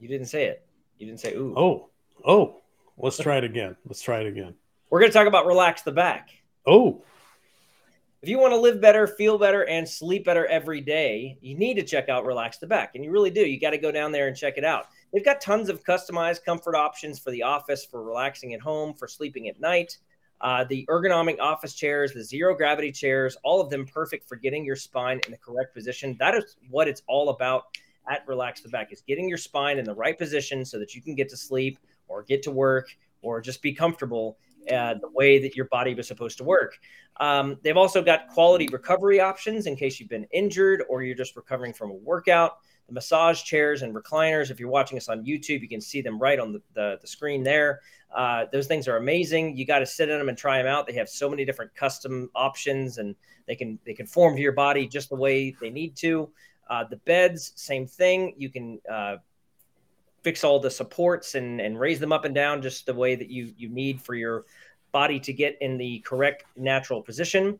You 0.00 0.08
didn't 0.08 0.26
say 0.26 0.46
it. 0.46 0.66
You 0.98 1.06
didn't 1.06 1.20
say 1.20 1.34
ooh. 1.34 1.54
Oh, 1.56 1.90
oh. 2.24 2.58
Let's 2.98 3.18
try 3.18 3.38
it 3.38 3.44
again. 3.44 3.76
Let's 3.86 4.02
try 4.02 4.20
it 4.20 4.26
again. 4.26 4.54
We're 4.90 5.00
going 5.00 5.10
to 5.10 5.16
talk 5.16 5.26
about 5.26 5.46
relax 5.46 5.82
the 5.82 5.92
back. 5.92 6.30
Oh. 6.66 7.02
If 8.22 8.28
you 8.28 8.38
want 8.38 8.52
to 8.52 8.56
live 8.56 8.80
better, 8.80 9.08
feel 9.08 9.36
better, 9.36 9.66
and 9.66 9.88
sleep 9.88 10.24
better 10.24 10.46
every 10.46 10.80
day, 10.80 11.36
you 11.40 11.56
need 11.56 11.74
to 11.74 11.82
check 11.82 12.08
out 12.08 12.24
Relax 12.24 12.58
the 12.58 12.68
Back. 12.68 12.94
And 12.94 13.04
you 13.04 13.10
really 13.10 13.30
do. 13.30 13.40
You 13.40 13.58
got 13.58 13.70
to 13.70 13.78
go 13.78 13.90
down 13.90 14.12
there 14.12 14.28
and 14.28 14.36
check 14.36 14.56
it 14.56 14.64
out. 14.64 14.86
They've 15.12 15.24
got 15.24 15.40
tons 15.40 15.68
of 15.68 15.82
customized 15.82 16.44
comfort 16.44 16.76
options 16.76 17.18
for 17.18 17.32
the 17.32 17.42
office, 17.42 17.84
for 17.84 18.04
relaxing 18.04 18.54
at 18.54 18.60
home, 18.60 18.94
for 18.94 19.08
sleeping 19.08 19.48
at 19.48 19.58
night. 19.58 19.98
Uh, 20.40 20.62
the 20.62 20.86
ergonomic 20.88 21.40
office 21.40 21.74
chairs, 21.74 22.12
the 22.12 22.22
zero 22.22 22.54
gravity 22.54 22.92
chairs, 22.92 23.36
all 23.42 23.60
of 23.60 23.70
them 23.70 23.84
perfect 23.84 24.28
for 24.28 24.36
getting 24.36 24.64
your 24.64 24.76
spine 24.76 25.20
in 25.26 25.32
the 25.32 25.38
correct 25.38 25.74
position. 25.74 26.16
That 26.20 26.36
is 26.36 26.54
what 26.70 26.86
it's 26.86 27.02
all 27.08 27.30
about 27.30 27.76
at 28.08 28.22
Relax 28.28 28.60
the 28.60 28.68
Back 28.68 28.92
is 28.92 29.00
getting 29.00 29.28
your 29.28 29.36
spine 29.36 29.80
in 29.80 29.84
the 29.84 29.94
right 29.94 30.16
position 30.16 30.64
so 30.64 30.78
that 30.78 30.94
you 30.94 31.02
can 31.02 31.16
get 31.16 31.28
to 31.30 31.36
sleep 31.36 31.76
or 32.06 32.22
get 32.22 32.44
to 32.44 32.52
work 32.52 32.86
or 33.20 33.40
just 33.40 33.62
be 33.62 33.72
comfortable 33.72 34.36
uh, 34.70 34.94
the 34.94 35.08
way 35.12 35.38
that 35.40 35.56
your 35.56 35.66
body 35.66 35.94
was 35.94 36.06
supposed 36.06 36.38
to 36.38 36.44
work. 36.44 36.78
Um, 37.20 37.58
they've 37.62 37.76
also 37.76 38.02
got 38.02 38.28
quality 38.28 38.68
recovery 38.72 39.20
options 39.20 39.66
in 39.66 39.76
case 39.76 40.00
you've 40.00 40.08
been 40.08 40.26
injured 40.32 40.84
or 40.88 41.02
you're 41.02 41.16
just 41.16 41.36
recovering 41.36 41.72
from 41.72 41.90
a 41.90 41.94
workout. 41.94 42.58
The 42.86 42.94
massage 42.94 43.42
chairs 43.42 43.82
and 43.82 43.94
recliners, 43.94 44.50
if 44.50 44.58
you're 44.58 44.70
watching 44.70 44.98
us 44.98 45.08
on 45.08 45.24
YouTube, 45.24 45.60
you 45.60 45.68
can 45.68 45.80
see 45.80 46.00
them 46.00 46.18
right 46.18 46.38
on 46.38 46.52
the, 46.52 46.62
the, 46.74 46.98
the 47.00 47.06
screen 47.06 47.42
there. 47.42 47.80
Uh, 48.14 48.46
those 48.52 48.66
things 48.66 48.88
are 48.88 48.96
amazing. 48.96 49.56
You 49.56 49.64
got 49.64 49.78
to 49.78 49.86
sit 49.86 50.08
in 50.08 50.18
them 50.18 50.28
and 50.28 50.36
try 50.36 50.58
them 50.58 50.66
out. 50.66 50.86
They 50.86 50.92
have 50.94 51.08
so 51.08 51.28
many 51.30 51.44
different 51.44 51.74
custom 51.74 52.30
options 52.34 52.98
and 52.98 53.14
they 53.46 53.56
can 53.56 53.78
they 53.84 53.94
can 53.94 54.06
form 54.06 54.36
to 54.36 54.42
your 54.42 54.52
body 54.52 54.86
just 54.86 55.08
the 55.08 55.16
way 55.16 55.54
they 55.60 55.70
need 55.70 55.96
to. 55.96 56.30
Uh, 56.68 56.84
the 56.84 56.96
beds, 56.96 57.52
same 57.56 57.86
thing. 57.86 58.34
You 58.36 58.50
can 58.50 58.80
uh, 58.90 59.16
fix 60.22 60.44
all 60.44 60.60
the 60.60 60.70
supports 60.70 61.34
and, 61.34 61.60
and 61.60 61.78
raise 61.78 62.00
them 62.00 62.12
up 62.12 62.24
and 62.24 62.34
down 62.34 62.62
just 62.62 62.86
the 62.86 62.94
way 62.94 63.14
that 63.14 63.30
you 63.30 63.52
you 63.56 63.68
need 63.68 64.00
for 64.00 64.14
your 64.14 64.44
body 64.92 65.18
to 65.20 65.32
get 65.32 65.56
in 65.60 65.76
the 65.78 66.00
correct 66.00 66.44
natural 66.56 67.02
position. 67.02 67.58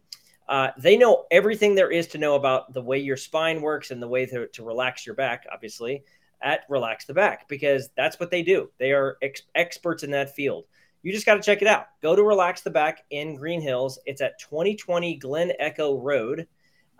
Uh, 0.48 0.68
they 0.78 0.96
know 0.96 1.24
everything 1.30 1.74
there 1.74 1.90
is 1.90 2.06
to 2.08 2.18
know 2.18 2.34
about 2.34 2.72
the 2.74 2.82
way 2.82 2.98
your 2.98 3.16
spine 3.16 3.60
works 3.60 3.90
and 3.90 4.02
the 4.02 4.08
way 4.08 4.26
to, 4.26 4.48
to 4.48 4.64
relax 4.64 5.06
your 5.06 5.14
back, 5.14 5.46
obviously, 5.50 6.04
at 6.42 6.64
Relax 6.68 7.06
the 7.06 7.14
Back, 7.14 7.48
because 7.48 7.88
that's 7.96 8.18
what 8.20 8.30
they 8.30 8.42
do. 8.42 8.68
They 8.78 8.92
are 8.92 9.16
ex- 9.22 9.42
experts 9.54 10.02
in 10.02 10.10
that 10.10 10.34
field. 10.34 10.64
You 11.02 11.12
just 11.12 11.26
got 11.26 11.36
to 11.36 11.42
check 11.42 11.62
it 11.62 11.68
out. 11.68 11.86
Go 12.02 12.14
to 12.14 12.22
Relax 12.22 12.60
the 12.60 12.70
Back 12.70 13.04
in 13.10 13.34
Green 13.36 13.60
Hills. 13.60 13.98
It's 14.04 14.20
at 14.20 14.38
2020 14.40 15.16
Glen 15.16 15.52
Echo 15.58 15.98
Road. 15.98 16.46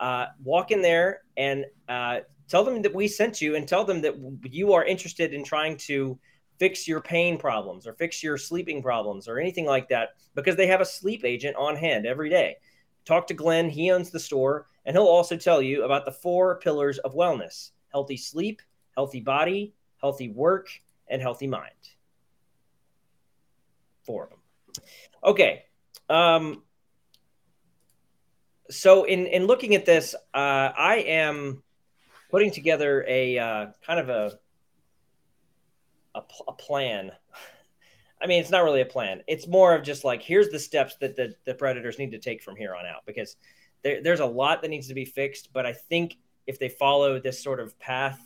Uh, 0.01 0.27
walk 0.43 0.71
in 0.71 0.83
there 0.83 1.21
and 1.37 1.65
uh, 1.89 2.21
tell 2.49 2.65
them 2.65 2.83
that 2.83 2.95
we 2.95 3.09
sent 3.09 3.41
you 3.41 3.57
and 3.57 3.67
tell 3.67 3.85
them 3.85 4.01
that 4.03 4.17
you 4.51 4.73
are 4.73 4.85
interested 4.85 5.33
in 5.33 5.45
trying 5.45 5.77
to 5.77 6.19
fix 6.59 6.87
your 6.87 7.01
pain 7.01 7.39
problems 7.39 7.87
or 7.87 7.95
fix 7.95 8.23
your 8.23 8.37
sleeping 8.37 8.83
problems 8.83 9.27
or 9.27 9.39
anything 9.39 9.65
like 9.65 9.89
that 9.89 10.11
because 10.35 10.57
they 10.57 10.67
have 10.67 10.81
a 10.81 10.85
sleep 10.85 11.25
agent 11.25 11.57
on 11.57 11.77
hand 11.77 12.07
every 12.07 12.29
day. 12.29 12.57
Talk 13.05 13.27
to 13.27 13.35
Glenn, 13.35 13.69
he 13.69 13.91
owns 13.91 14.11
the 14.11 14.21
store, 14.21 14.67
and 14.85 14.95
he'll 14.95 15.05
also 15.05 15.37
tell 15.37 15.61
you 15.61 15.85
about 15.85 16.05
the 16.05 16.13
four 16.13 16.61
pillars 16.61 16.99
of 16.99 17.15
wellness 17.15 17.71
healthy 17.89 18.17
sleep, 18.17 18.63
healthy 18.97 19.21
body, 19.21 19.75
healthy 20.01 20.29
work, 20.29 20.69
and 21.09 21.21
healthy 21.21 21.47
mind. 21.47 21.73
Four 24.07 24.25
of 24.25 24.31
them. 24.31 24.39
Okay. 25.25 25.65
Um, 26.09 26.63
so 28.71 29.05
in 29.05 29.27
in 29.27 29.47
looking 29.47 29.75
at 29.75 29.85
this, 29.85 30.15
uh, 30.15 30.73
I 30.77 31.05
am 31.07 31.63
putting 32.33 32.51
together 32.51 33.05
a 33.07 33.39
uh, 33.39 33.67
kind 33.87 34.01
of 34.01 34.09
a, 34.09 34.33
a, 36.15 36.23
a 36.49 36.53
plan. 36.53 37.13
I 38.21 38.27
mean, 38.27 38.41
it's 38.41 38.51
not 38.51 38.65
really 38.65 38.81
a 38.81 38.87
plan. 38.87 39.23
It's 39.29 39.47
more 39.47 39.75
of 39.75 39.83
just 39.83 40.03
like 40.03 40.23
here's 40.23 40.49
the 40.49 40.59
steps 40.59 40.97
that 41.01 41.15
the, 41.15 41.35
the 41.45 41.55
predators 41.55 41.99
need 41.99 42.11
to 42.13 42.19
take 42.19 42.43
from 42.43 42.57
here 42.57 42.75
on 42.75 42.87
out 42.87 43.05
because 43.07 43.37
there, 43.83 44.03
there's 44.03 44.21
a 44.21 44.27
lot 44.27 44.63
that 44.63 44.69
needs 44.69 44.89
to 44.89 44.95
be 44.95 45.05
fixed. 45.05 45.53
But 45.53 45.67
I 45.67 45.75
think 45.75 46.17
if 46.47 46.59
they 46.59 46.71
follow 46.71 47.21
this 47.21 47.43
sort 47.43 47.61
of 47.61 47.79
path, 47.79 48.21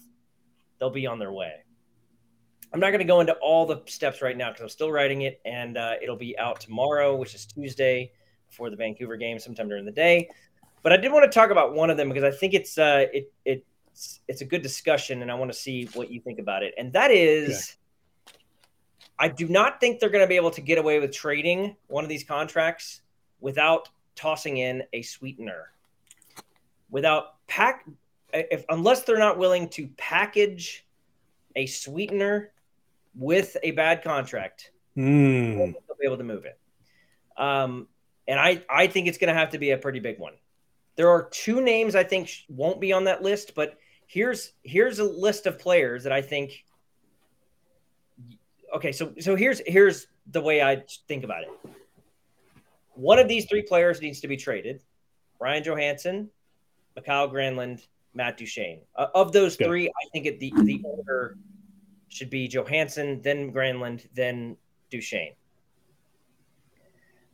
they'll 0.79 0.91
be 0.91 1.07
on 1.07 1.19
their 1.19 1.33
way. 1.33 1.55
I'm 2.73 2.81
not 2.81 2.91
going 2.91 3.01
to 3.01 3.05
go 3.05 3.21
into 3.21 3.33
all 3.35 3.67
the 3.67 3.83
steps 3.87 4.23
right 4.23 4.37
now 4.37 4.51
because 4.51 4.63
I'm 4.63 4.69
still 4.69 4.93
writing 4.93 5.23
it, 5.23 5.41
and 5.45 5.79
uh, 5.79 5.95
it'll 6.03 6.17
be 6.17 6.39
out 6.39 6.61
tomorrow, 6.61 7.17
which 7.17 7.35
is 7.35 7.47
Tuesday 7.47 8.13
before 8.49 8.71
the 8.71 8.77
Vancouver 8.77 9.17
game, 9.17 9.39
sometime 9.39 9.69
during 9.69 9.85
the 9.85 9.93
day. 9.93 10.29
But 10.83 10.93
I 10.93 10.97
did 10.97 11.11
want 11.11 11.31
to 11.31 11.35
talk 11.35 11.51
about 11.51 11.75
one 11.75 11.91
of 11.91 11.97
them 11.97 12.09
because 12.09 12.25
I 12.25 12.31
think 12.31 12.55
it's 12.55 12.77
uh, 12.77 13.07
it 13.13 13.33
it 13.45 13.65
it's, 14.29 14.41
a 14.41 14.45
good 14.45 14.63
discussion, 14.63 15.23
and 15.23 15.31
I 15.31 15.35
want 15.35 15.51
to 15.51 15.59
see 15.59 15.89
what 15.95 16.11
you 16.11 16.21
think 16.21 16.39
about 16.39 16.63
it. 16.63 16.75
And 16.77 16.93
that 16.93 17.11
is, 17.11 17.77
I 19.19 19.29
do 19.29 19.49
not 19.49 19.81
think 19.81 20.01
they're 20.01 20.11
going 20.11 20.25
to 20.25 20.29
be 20.29 20.37
able 20.37 20.51
to 20.53 20.61
get 20.61 20.79
away 20.79 20.99
with 20.99 21.13
trading 21.13 21.77
one 21.87 22.05
of 22.05 22.11
these 22.11 22.25
contracts 22.25 23.01
without 23.41 23.89
tossing 24.15 24.59
in 24.59 24.83
a 24.93 25.03
sweetener, 25.03 25.73
without 26.91 27.47
pack, 27.47 27.87
if 28.33 28.65
unless 28.69 29.03
they're 29.03 29.19
not 29.19 29.39
willing 29.39 29.69
to 29.71 29.89
package 29.97 30.87
a 31.55 31.67
sweetener 31.67 32.53
with 33.15 33.57
a 33.63 33.71
bad 33.71 34.03
contract, 34.03 34.73
mm. 34.97 35.57
they'll 35.57 35.97
be 35.99 36.07
able 36.07 36.19
to 36.19 36.25
move 36.25 36.45
it. 36.45 36.59
Um, 37.37 37.89
and 38.29 38.39
I, 38.39 38.63
I 38.69 38.87
think 38.87 39.07
it's 39.07 39.19
going 39.19 39.33
to 39.33 39.39
have 39.39 39.51
to 39.51 39.59
be 39.59 39.71
a 39.71 39.79
pretty 39.79 40.01
big 40.01 40.19
one. 40.19 40.35
There 40.97 41.11
are 41.11 41.29
two 41.31 41.61
names 41.61 41.95
I 41.95 42.05
think 42.05 42.31
won't 42.49 42.81
be 42.81 42.93
on 42.93 43.05
that 43.05 43.23
list, 43.23 43.55
but 43.55 43.79
here's 44.07 44.53
here's 44.63 44.99
a 44.99 45.05
list 45.05 45.47
of 45.47 45.59
players 45.59 46.05
that 46.05 46.13
I 46.13 46.23
think. 46.23 46.65
Okay, 48.75 48.93
so 48.93 49.13
so 49.21 49.37
here's 49.37 49.61
here's 49.67 50.07
the 50.31 50.41
way 50.41 50.63
I 50.63 50.83
think 51.09 51.25
about 51.25 51.43
it. 51.43 51.51
one 52.95 53.19
of 53.19 53.29
these 53.29 53.47
three 53.47 53.63
players 53.63 54.01
needs 54.01 54.21
to 54.21 54.29
be 54.29 54.37
traded: 54.37 54.83
Ryan 55.41 55.63
Johansen, 55.63 56.29
Mikael 56.95 57.31
Granlund, 57.31 57.87
Matt 58.15 58.39
Duchene. 58.39 58.81
Uh, 58.97 59.09
of 59.15 59.33
those 59.33 59.57
Good. 59.57 59.67
three, 59.67 59.89
I 59.89 60.09
think 60.13 60.27
it, 60.27 60.41
the 60.41 60.53
the 60.57 60.81
order 60.85 61.37
should 62.09 62.31
be 62.31 62.49
Johansen, 62.49 63.23
then 63.23 63.53
Granlund, 63.53 64.07
then 64.15 64.57
Duchene. 64.91 65.33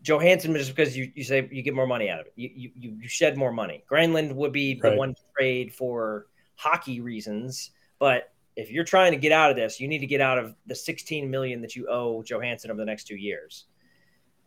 Johansen 0.03 0.53
just 0.55 0.75
because 0.75 0.97
you, 0.97 1.13
you 1.15 1.23
say 1.23 1.49
you 1.53 1.63
get 1.63 1.75
more 1.75 1.87
money 1.87 2.11
out 2.11 2.21
of 2.21 2.27
it. 2.27 2.33
You, 2.35 2.51
you 2.55 2.71
you 3.01 3.09
shed 3.09 3.37
more 3.37 3.53
money. 3.53 3.85
Granlund 3.91 4.35
would 4.35 4.53
be 4.53 4.75
the 4.75 4.91
right. 4.91 4.99
one 4.99 5.15
to 5.15 5.21
trade 5.37 5.73
for 5.73 6.27
hockey 6.63 7.01
reasons, 7.01 7.71
but 7.99 8.33
if 8.57 8.71
you're 8.71 8.85
trying 8.85 9.13
to 9.13 9.19
get 9.19 9.33
out 9.33 9.51
of 9.51 9.57
this, 9.57 9.81
you 9.81 9.89
need 9.89 10.01
to 10.01 10.07
get 10.07 10.21
out 10.21 10.39
of 10.39 10.55
the 10.67 10.75
16 10.75 11.31
million 11.31 11.63
that 11.63 11.75
you 11.75 11.89
owe 11.89 12.23
Johansen 12.23 12.71
over 12.71 12.79
the 12.79 12.85
next 12.85 13.05
two 13.05 13.17
years. 13.17 13.65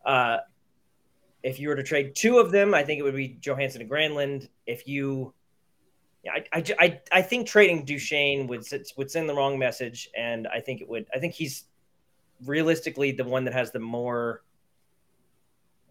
Uh, 0.04 0.38
if 1.42 1.58
you 1.58 1.68
were 1.68 1.76
to 1.76 1.82
trade 1.82 2.14
two 2.14 2.38
of 2.38 2.50
them, 2.52 2.74
I 2.74 2.84
think 2.84 3.00
it 3.00 3.02
would 3.02 3.16
be 3.16 3.38
Johansen 3.40 3.80
and 3.80 3.90
Granlund. 3.90 4.48
If 4.66 4.86
you, 4.86 5.34
yeah, 6.24 6.32
I, 6.34 6.58
I, 6.58 6.64
I, 6.78 7.00
I 7.12 7.22
think 7.22 7.46
trading 7.46 7.84
Duchene 7.84 8.46
would 8.46 8.64
would 8.96 9.10
send 9.10 9.28
the 9.28 9.34
wrong 9.34 9.58
message, 9.58 10.08
and 10.16 10.46
I 10.46 10.60
think 10.60 10.80
it 10.80 10.88
would. 10.88 11.06
I 11.14 11.18
think 11.18 11.34
he's 11.34 11.64
realistically 12.44 13.12
the 13.12 13.24
one 13.24 13.44
that 13.44 13.54
has 13.54 13.72
the 13.72 13.80
more 13.80 14.42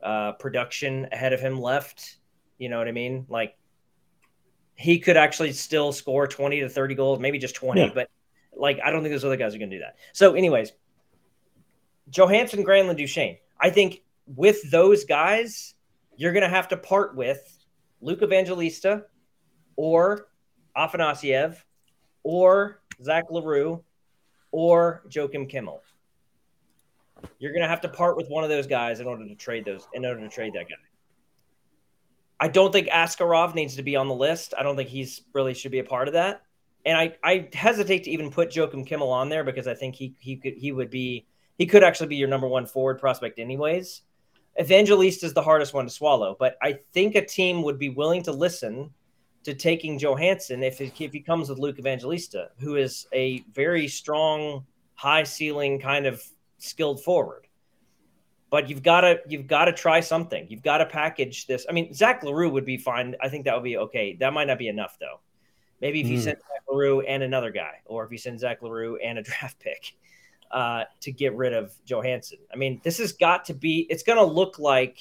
uh, 0.03 0.33
production 0.33 1.07
ahead 1.11 1.33
of 1.33 1.39
him 1.39 1.59
left. 1.59 2.17
You 2.57 2.69
know 2.69 2.77
what 2.77 2.87
I 2.87 2.91
mean? 2.91 3.25
Like 3.29 3.57
he 4.75 4.99
could 4.99 5.17
actually 5.17 5.53
still 5.53 5.91
score 5.91 6.27
20 6.27 6.61
to 6.61 6.69
30 6.69 6.95
goals, 6.95 7.19
maybe 7.19 7.37
just 7.39 7.55
20, 7.55 7.81
yeah. 7.81 7.89
but 7.93 8.09
like 8.55 8.79
I 8.83 8.91
don't 8.91 9.01
think 9.01 9.13
those 9.13 9.25
other 9.25 9.37
guys 9.37 9.55
are 9.55 9.57
going 9.57 9.69
to 9.69 9.77
do 9.77 9.81
that. 9.81 9.95
So, 10.13 10.33
anyways, 10.33 10.71
Johansen, 12.09 12.63
Granlund, 12.63 12.97
Duchene. 12.97 13.37
I 13.59 13.69
think 13.69 14.01
with 14.27 14.69
those 14.69 15.05
guys, 15.05 15.73
you're 16.17 16.33
going 16.33 16.43
to 16.43 16.49
have 16.49 16.67
to 16.69 16.77
part 16.77 17.15
with 17.15 17.65
Luke 18.01 18.21
Evangelista 18.21 19.05
or 19.75 20.27
Afanasyev 20.77 21.57
or 22.23 22.81
Zach 23.03 23.25
L'Heureux 23.29 23.81
or 24.51 25.03
Joakim 25.09 25.51
Kemell. 25.51 25.79
You're 27.39 27.51
going 27.51 27.63
to 27.63 27.67
have 27.67 27.81
to 27.81 27.89
part 27.89 28.17
with 28.17 28.29
one 28.29 28.43
of 28.43 28.49
those 28.49 28.67
guys 28.67 28.99
in 28.99 29.07
order 29.07 29.27
to 29.27 29.35
trade 29.35 29.65
those 29.65 29.87
in 29.93 30.05
order 30.05 30.21
to 30.21 30.29
trade 30.29 30.53
that 30.53 30.67
guy. 30.69 30.75
I 32.39 32.47
don't 32.47 32.71
think 32.71 32.87
Askarov 32.89 33.55
needs 33.55 33.75
to 33.77 33.83
be 33.83 33.95
on 33.95 34.07
the 34.07 34.13
list. 34.13 34.53
I 34.57 34.63
don't 34.63 34.75
think 34.75 34.89
he's 34.89 35.21
really 35.33 35.53
should 35.53 35.71
be 35.71 35.79
a 35.79 35.83
part 35.83 36.07
of 36.07 36.13
that. 36.13 36.41
And 36.85 36.97
I, 36.97 37.15
I 37.23 37.49
hesitate 37.53 38.03
to 38.03 38.11
even 38.11 38.29
put 38.29 38.51
Joakim 38.51 38.87
Kemell 38.87 39.11
on 39.11 39.29
there 39.29 39.43
because 39.43 39.67
I 39.67 39.73
think 39.73 39.95
he 39.95 40.15
he 40.19 40.35
could 40.35 40.53
he 40.53 40.71
would 40.71 40.89
be 40.89 41.27
he 41.57 41.65
could 41.65 41.83
actually 41.83 42.07
be 42.07 42.17
your 42.17 42.27
number 42.27 42.47
one 42.47 42.65
forward 42.65 42.99
prospect 42.99 43.39
anyways. 43.39 44.01
Evangelista 44.59 45.25
is 45.25 45.33
the 45.33 45.41
hardest 45.41 45.73
one 45.73 45.85
to 45.85 45.91
swallow, 45.91 46.35
but 46.39 46.57
I 46.61 46.79
think 46.93 47.15
a 47.15 47.25
team 47.25 47.61
would 47.63 47.77
be 47.77 47.89
willing 47.89 48.23
to 48.23 48.31
listen 48.31 48.91
to 49.43 49.53
taking 49.53 49.99
Johansen 49.99 50.63
if, 50.63 50.81
if 50.81 51.11
he 51.11 51.19
comes 51.19 51.49
with 51.49 51.59
Luke 51.59 51.77
Evangelista, 51.77 52.49
who 52.59 52.77
is 52.77 53.05
a 53.13 53.43
very 53.53 53.87
strong, 53.87 54.65
high 54.95 55.23
ceiling 55.23 55.79
kind 55.79 56.05
of 56.05 56.23
skilled 56.57 57.03
forward. 57.03 57.44
But 58.55 58.69
you've 58.69 58.83
got 58.83 59.01
to 59.01 59.19
you've 59.27 59.47
got 59.47 59.65
to 59.65 59.73
try 59.73 59.99
something. 59.99 60.47
You've 60.49 60.63
got 60.63 60.77
to 60.77 60.85
package 60.85 61.45
this. 61.45 61.65
I 61.67 61.73
mean, 61.73 61.93
Zach 61.93 62.23
L'Heureux 62.23 62.47
would 62.47 62.63
be 62.63 62.77
fine. 62.77 63.13
I 63.21 63.27
think 63.27 63.43
that 63.43 63.53
would 63.53 63.65
be 63.65 63.75
okay. 63.75 64.15
That 64.21 64.31
might 64.31 64.47
not 64.47 64.57
be 64.57 64.69
enough 64.69 64.95
though. 64.97 65.19
Maybe 65.81 65.99
if 65.99 66.07
you 66.07 66.17
mm. 66.17 66.23
send 66.23 66.37
Zach 66.37 66.61
L'Heureux 66.69 67.01
and 67.01 67.21
another 67.21 67.51
guy, 67.51 67.81
or 67.83 68.05
if 68.05 68.13
you 68.13 68.17
send 68.17 68.39
Zach 68.39 68.61
L'Heureux 68.61 68.95
and 69.03 69.19
a 69.19 69.21
draft 69.23 69.59
pick 69.59 69.97
uh, 70.51 70.85
to 71.01 71.11
get 71.11 71.35
rid 71.35 71.51
of 71.51 71.73
Johansen. 71.85 72.37
I 72.53 72.55
mean, 72.55 72.79
this 72.81 72.97
has 72.99 73.11
got 73.11 73.43
to 73.43 73.53
be. 73.53 73.87
It's 73.89 74.03
going 74.03 74.19
to 74.19 74.23
look 74.23 74.57
like. 74.57 74.99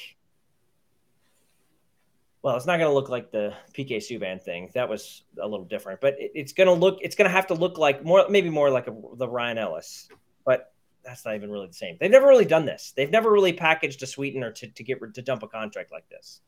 Well, 2.42 2.56
it's 2.56 2.66
not 2.66 2.78
going 2.78 2.90
to 2.90 2.94
look 2.94 3.08
like 3.08 3.30
the 3.30 3.54
PK 3.72 3.98
Subban 3.98 4.42
thing. 4.42 4.72
That 4.74 4.88
was 4.88 5.22
a 5.40 5.46
little 5.46 5.66
different, 5.66 6.00
but 6.00 6.14
it, 6.18 6.32
it's 6.34 6.52
going 6.52 6.66
to 6.66 6.72
look. 6.72 6.98
It's 7.02 7.14
going 7.14 7.30
to 7.30 7.32
have 7.32 7.46
to 7.46 7.54
look 7.54 7.78
like 7.78 8.04
more, 8.04 8.26
maybe 8.28 8.50
more 8.50 8.68
like 8.68 8.88
a, 8.88 8.96
the 9.14 9.28
Ryan 9.28 9.58
Ellis. 9.58 10.08
But 10.44 10.73
that's 11.04 11.24
not 11.24 11.34
even 11.34 11.50
really 11.50 11.66
the 11.66 11.74
same. 11.74 11.96
They've 12.00 12.10
never 12.10 12.26
really 12.26 12.44
done 12.44 12.64
this. 12.64 12.92
They've 12.96 13.10
never 13.10 13.30
really 13.30 13.52
packaged 13.52 14.02
a 14.02 14.06
sweetener 14.06 14.52
to, 14.52 14.68
to 14.68 14.82
get 14.82 15.14
to 15.14 15.22
dump 15.22 15.42
a 15.42 15.48
contract 15.48 15.92
like 15.92 16.08
this. 16.08 16.40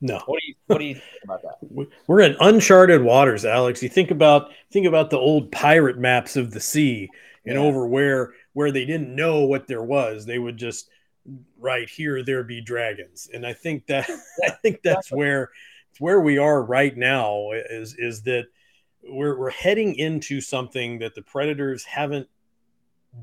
No. 0.00 0.20
What 0.26 0.40
do 0.40 0.48
you 0.48 0.54
What 0.66 0.78
do 0.78 0.84
you 0.84 0.94
think 0.94 1.24
about 1.24 1.42
that? 1.42 1.88
We're 2.06 2.20
in 2.20 2.36
uncharted 2.40 3.02
waters, 3.02 3.44
Alex. 3.44 3.82
You 3.82 3.88
think 3.88 4.10
about 4.10 4.50
think 4.70 4.86
about 4.86 5.10
the 5.10 5.18
old 5.18 5.50
pirate 5.50 5.98
maps 5.98 6.36
of 6.36 6.50
the 6.50 6.60
sea, 6.60 7.08
and 7.44 7.54
yeah. 7.54 7.60
over 7.60 7.86
where 7.86 8.34
where 8.52 8.70
they 8.70 8.84
didn't 8.84 9.14
know 9.14 9.46
what 9.46 9.66
there 9.66 9.82
was, 9.82 10.26
they 10.26 10.38
would 10.38 10.56
just 10.56 10.90
right 11.58 11.88
here 11.88 12.22
there 12.22 12.44
be 12.44 12.60
dragons, 12.60 13.30
and 13.32 13.46
I 13.46 13.54
think 13.54 13.86
that 13.86 14.08
I 14.44 14.50
think 14.50 14.82
that's 14.82 15.10
where 15.10 15.50
where 15.98 16.20
we 16.20 16.36
are 16.36 16.62
right 16.62 16.96
now 16.96 17.52
is 17.52 17.94
is 17.98 18.22
that 18.22 18.46
we're 19.08 19.38
we're 19.38 19.50
heading 19.50 19.94
into 19.94 20.40
something 20.40 20.98
that 21.00 21.14
the 21.14 21.22
Predators 21.22 21.84
haven't 21.84 22.28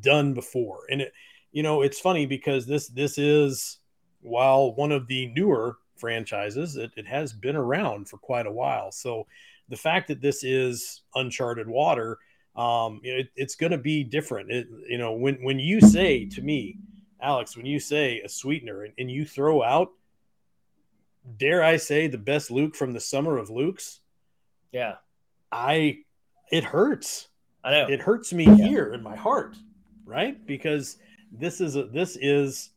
done 0.01 0.33
before, 0.33 0.81
and 0.89 1.01
it 1.01 1.13
you 1.51 1.63
know 1.63 1.81
it's 1.81 1.99
funny 1.99 2.25
because 2.25 2.65
this 2.65 2.87
this 2.87 3.17
is 3.17 3.79
while 4.21 4.73
one 4.75 4.91
of 4.91 5.07
the 5.07 5.27
newer 5.27 5.77
franchises, 5.97 6.75
it, 6.75 6.91
it 6.97 7.05
has 7.07 7.33
been 7.33 7.55
around 7.55 8.09
for 8.09 8.17
quite 8.17 8.47
a 8.47 8.51
while. 8.51 8.91
So 8.91 9.27
the 9.69 9.77
fact 9.77 10.07
that 10.07 10.21
this 10.21 10.43
is 10.43 11.01
uncharted 11.15 11.67
water, 11.67 12.19
um, 12.55 12.99
you 13.03 13.13
know, 13.13 13.19
it, 13.19 13.29
it's 13.35 13.55
going 13.55 13.71
to 13.71 13.77
be 13.77 14.03
different. 14.03 14.51
It, 14.51 14.67
you 14.87 14.97
know, 14.97 15.13
when 15.13 15.35
when 15.43 15.59
you 15.59 15.81
say 15.81 16.25
to 16.29 16.41
me, 16.41 16.77
Alex, 17.21 17.55
when 17.55 17.65
you 17.65 17.79
say 17.79 18.21
a 18.21 18.29
sweetener 18.29 18.83
and, 18.83 18.93
and 18.97 19.09
you 19.09 19.25
throw 19.25 19.63
out, 19.63 19.91
dare 21.37 21.63
I 21.63 21.77
say, 21.77 22.07
the 22.07 22.17
best 22.17 22.51
Luke 22.51 22.75
from 22.75 22.93
the 22.93 22.99
summer 22.99 23.37
of 23.37 23.49
Luke's, 23.49 24.01
yeah, 24.71 24.95
I 25.53 25.99
it 26.51 26.63
hurts. 26.63 27.29
I 27.63 27.71
know 27.71 27.87
it 27.87 28.01
hurts 28.01 28.33
me 28.33 28.45
yeah. 28.45 28.55
here 28.55 28.93
in 28.93 29.01
my 29.01 29.15
heart, 29.15 29.55
right? 30.05 30.45
Because 30.45 30.97
this 31.31 31.61
is 31.61 31.75
a, 31.75 31.85
this 31.85 32.17
is 32.19 32.71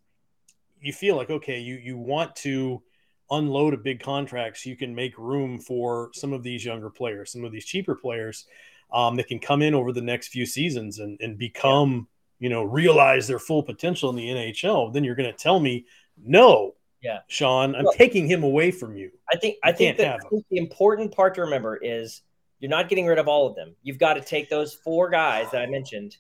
you 0.81 0.93
feel 0.93 1.17
like 1.17 1.31
okay, 1.31 1.59
you 1.59 1.77
you 1.77 1.97
want 1.97 2.37
to 2.37 2.83
unload 3.31 3.75
a 3.75 3.79
big 3.79 4.01
contract 4.01 4.59
so 4.59 4.71
you 4.71 4.77
can 4.77 4.95
make 4.95 5.19
room 5.19 5.59
for 5.59 6.11
some 6.15 6.33
of 6.33 6.43
these 6.43 6.65
younger 6.65 6.91
players, 6.91 7.33
some 7.33 7.45
of 7.45 7.51
these 7.51 7.65
cheaper 7.65 7.95
players 7.95 8.47
um, 8.93 9.17
that 9.17 9.27
can 9.27 9.39
come 9.39 9.63
in 9.63 9.75
over 9.75 9.93
the 9.93 10.01
next 10.01 10.29
few 10.29 10.47
seasons 10.47 11.01
and, 11.01 11.19
and 11.21 11.37
become, 11.37 12.07
yeah. 12.39 12.45
you 12.45 12.49
know, 12.51 12.63
realize 12.63 13.27
their 13.27 13.41
full 13.41 13.65
potential 13.65 14.11
in 14.11 14.17
the 14.17 14.29
NHL. 14.29 14.93
Then 14.93 15.03
you're 15.03 15.17
going 15.17 15.31
to 15.31 15.37
tell 15.37 15.59
me, 15.59 15.87
no, 16.17 16.75
yeah, 17.03 17.21
Shaun, 17.29 17.75
I'm 17.75 17.85
well, 17.85 17.93
taking 17.95 18.27
him 18.29 18.43
away 18.43 18.71
from 18.71 18.97
you. 18.97 19.11
I 19.33 19.37
think 19.37 19.57
I 19.63 19.73
think 19.73 19.99
that 19.99 20.21
I 20.25 20.29
think 20.29 20.45
the 20.51 20.59
important 20.59 21.13
part 21.13 21.35
to 21.35 21.43
remember 21.43 21.77
is 21.77 22.23
you're 22.59 22.71
not 22.71 22.89
getting 22.89 23.07
rid 23.07 23.19
of 23.19 23.29
all 23.29 23.47
of 23.47 23.55
them. 23.55 23.77
You've 23.83 23.99
got 23.99 24.15
to 24.15 24.21
take 24.21 24.49
those 24.49 24.75
four 24.75 25.11
guys 25.11 25.51
that 25.51 25.63
I 25.63 25.67
mentioned, 25.67 26.17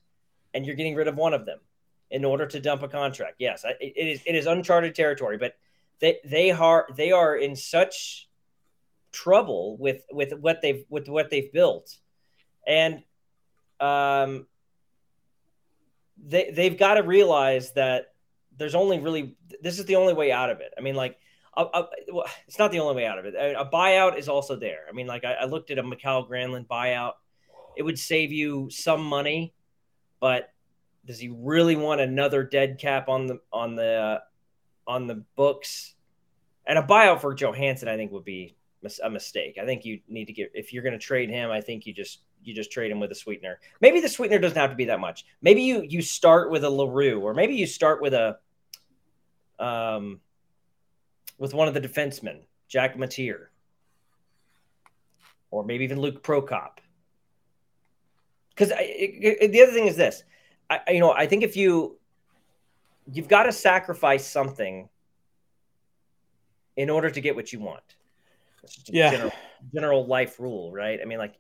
and 0.53 0.66
you're 0.66 0.77
getting 0.77 0.94
rid 0.94 1.09
of 1.09 1.16
one 1.16 1.35
of 1.35 1.46
them 1.46 1.59
in 2.11 2.25
order 2.25 2.46
to 2.46 2.61
dump 2.61 2.83
a 2.83 2.88
contract. 2.88 3.37
Yes, 3.38 3.64
it 3.81 3.92
is 3.96 4.22
it 4.27 4.35
is 4.35 4.46
uncharted 4.46 4.94
territory, 4.94 5.38
but 5.38 5.55
they 6.01 6.18
they 6.25 6.51
are 6.51 6.87
they 6.94 7.11
are 7.12 7.37
in 7.37 7.57
such 7.57 8.29
trouble 9.12 9.77
with 9.79 10.03
with 10.12 10.33
what 10.35 10.61
they've 10.61 10.85
with 10.88 11.09
what 11.09 11.31
they've 11.31 11.53
built, 11.53 11.96
and 12.66 13.03
um, 13.81 14.46
they 16.22 16.51
they've 16.51 16.79
got 16.79 16.94
to 16.94 17.03
realize 17.03 17.72
that 17.72 18.12
there's 18.57 18.75
only 18.75 18.99
really 18.99 19.37
this 19.62 19.79
is 19.79 19.87
the 19.87 19.96
only 19.96 20.12
way 20.12 20.33
out 20.33 20.51
of 20.51 20.61
it. 20.61 20.72
I 20.77 20.81
mean, 20.81 20.94
like. 20.94 21.18
A, 21.57 21.62
a, 21.62 21.88
well, 22.12 22.27
it's 22.47 22.59
not 22.59 22.71
the 22.71 22.81
only 22.81 22.97
way 22.97 23.07
out 23.07 23.19
of 23.19 23.25
it. 23.25 23.35
A, 23.35 23.64
buyout 23.64 24.19
is 24.19 24.29
also 24.29 24.57
there. 24.57 24.81
I 24.88 24.92
mean, 24.92 25.07
like 25.07 25.25
I, 25.25 25.33
I 25.35 25.45
looked 25.47 25.71
at 25.71 25.79
a 25.79 25.83
Mikael 25.83 26.29
Granlund 26.29 26.66
buyout. 26.66 27.12
It 27.77 27.83
would 27.83 27.99
save 27.99 28.33
you 28.33 28.69
some 28.71 29.05
money, 29.05 29.55
but 30.21 30.53
does 31.07 31.19
he 31.19 31.29
really 31.29 31.77
want 31.77 32.01
another 32.01 32.42
dead 32.42 32.79
cap 32.79 33.09
on 33.09 33.27
the 33.27 33.40
on 33.53 33.75
the 33.75 33.92
uh, 33.95 34.19
on 34.87 35.07
the 35.07 35.25
books. 35.37 35.95
And 36.66 36.79
a 36.79 36.83
buyout 36.83 37.21
for 37.21 37.35
Johansen, 37.35 37.88
I 37.88 37.97
think, 37.97 38.12
would 38.12 38.25
be 38.25 38.57
a 39.03 39.11
mistake. 39.11 39.59
I 39.61 39.64
think 39.64 39.85
you 39.85 40.01
need 40.09 40.27
to 40.27 40.33
get 40.33 40.51
if 40.55 40.73
you're 40.73 40.83
going 40.83 40.92
to 40.92 40.99
trade 40.99 41.31
him. 41.31 41.51
I 41.51 41.61
think 41.61 41.87
you 41.87 41.92
just 41.92 42.21
you 42.42 42.55
just 42.55 42.71
trade 42.71 42.90
him 42.90 43.01
with 43.01 43.11
a 43.11 43.14
sweetener. 43.14 43.59
Maybe 43.81 44.01
the 44.01 44.09
sweetener 44.09 44.38
doesn't 44.38 44.59
have 44.59 44.71
to 44.71 44.77
be 44.77 44.87
that 44.87 45.01
much. 45.01 45.25
Maybe 45.42 45.62
you 45.62 45.83
you 45.83 46.03
start 46.03 46.51
with 46.51 46.64
a 46.64 46.71
L'Heureux, 46.71 47.21
or 47.21 47.35
maybe 47.35 47.55
you 47.55 47.66
start 47.66 48.01
with 48.01 48.14
a 48.14 48.38
um 49.59 50.21
with 51.38 51.55
one 51.55 51.68
of 51.68 51.75
the 51.75 51.81
defensemen, 51.81 52.40
Jack 52.68 52.96
Mateer, 52.96 53.46
or 55.51 55.64
maybe 55.64 55.85
even 55.85 56.01
Luke 56.01 56.22
Prokop. 56.22 56.79
Because 58.51 58.70
the 58.70 59.61
other 59.62 59.72
thing 59.72 59.87
is 59.87 59.96
this, 59.96 60.22
I, 60.70 60.81
you 60.88 61.01
know, 61.01 61.12
I 61.12 61.27
think 61.27 61.42
if 61.42 61.57
you 61.57 61.99
you've 63.12 63.29
got 63.29 63.44
to 63.44 63.53
sacrifice 63.53 64.27
something 64.27 64.88
in 66.77 66.90
order 66.90 67.11
to 67.11 67.20
get 67.20 67.37
what 67.37 67.53
you 67.53 67.61
want. 67.61 67.96
yeah. 68.87 69.11
General, 69.11 69.33
general 69.75 70.07
life 70.07 70.40
rule, 70.40 70.72
right? 70.72 70.99
I 71.01 71.05
mean, 71.05 71.18
like 71.18 71.35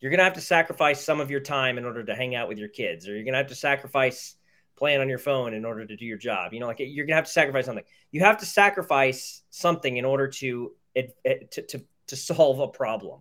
you're 0.00 0.10
gonna 0.10 0.24
have 0.24 0.34
to 0.34 0.40
sacrifice 0.40 1.04
some 1.04 1.20
of 1.20 1.30
your 1.30 1.40
time 1.40 1.76
in 1.76 1.84
order 1.84 2.04
to 2.04 2.14
hang 2.14 2.34
out 2.34 2.48
with 2.48 2.58
your 2.58 2.68
kids, 2.68 3.08
or 3.08 3.14
you're 3.14 3.24
gonna 3.24 3.36
have 3.36 3.48
to 3.48 3.54
sacrifice 3.54 4.36
playing 4.78 5.00
on 5.00 5.08
your 5.08 5.18
phone 5.18 5.54
in 5.54 5.64
order 5.64 5.84
to 5.84 5.96
do 5.96 6.04
your 6.04 6.18
job. 6.18 6.52
You 6.52 6.60
know, 6.60 6.66
like 6.66 6.78
you're 6.80 7.06
gonna 7.06 7.16
have 7.16 7.26
to 7.26 7.30
sacrifice 7.30 7.66
something. 7.66 7.84
You 8.10 8.20
have 8.20 8.38
to 8.38 8.46
sacrifice 8.46 9.42
something 9.50 9.96
in 9.96 10.04
order 10.04 10.28
to 10.28 10.72
to 10.94 11.62
to, 11.62 11.84
to 12.06 12.16
solve 12.16 12.60
a 12.60 12.68
problem. 12.68 13.20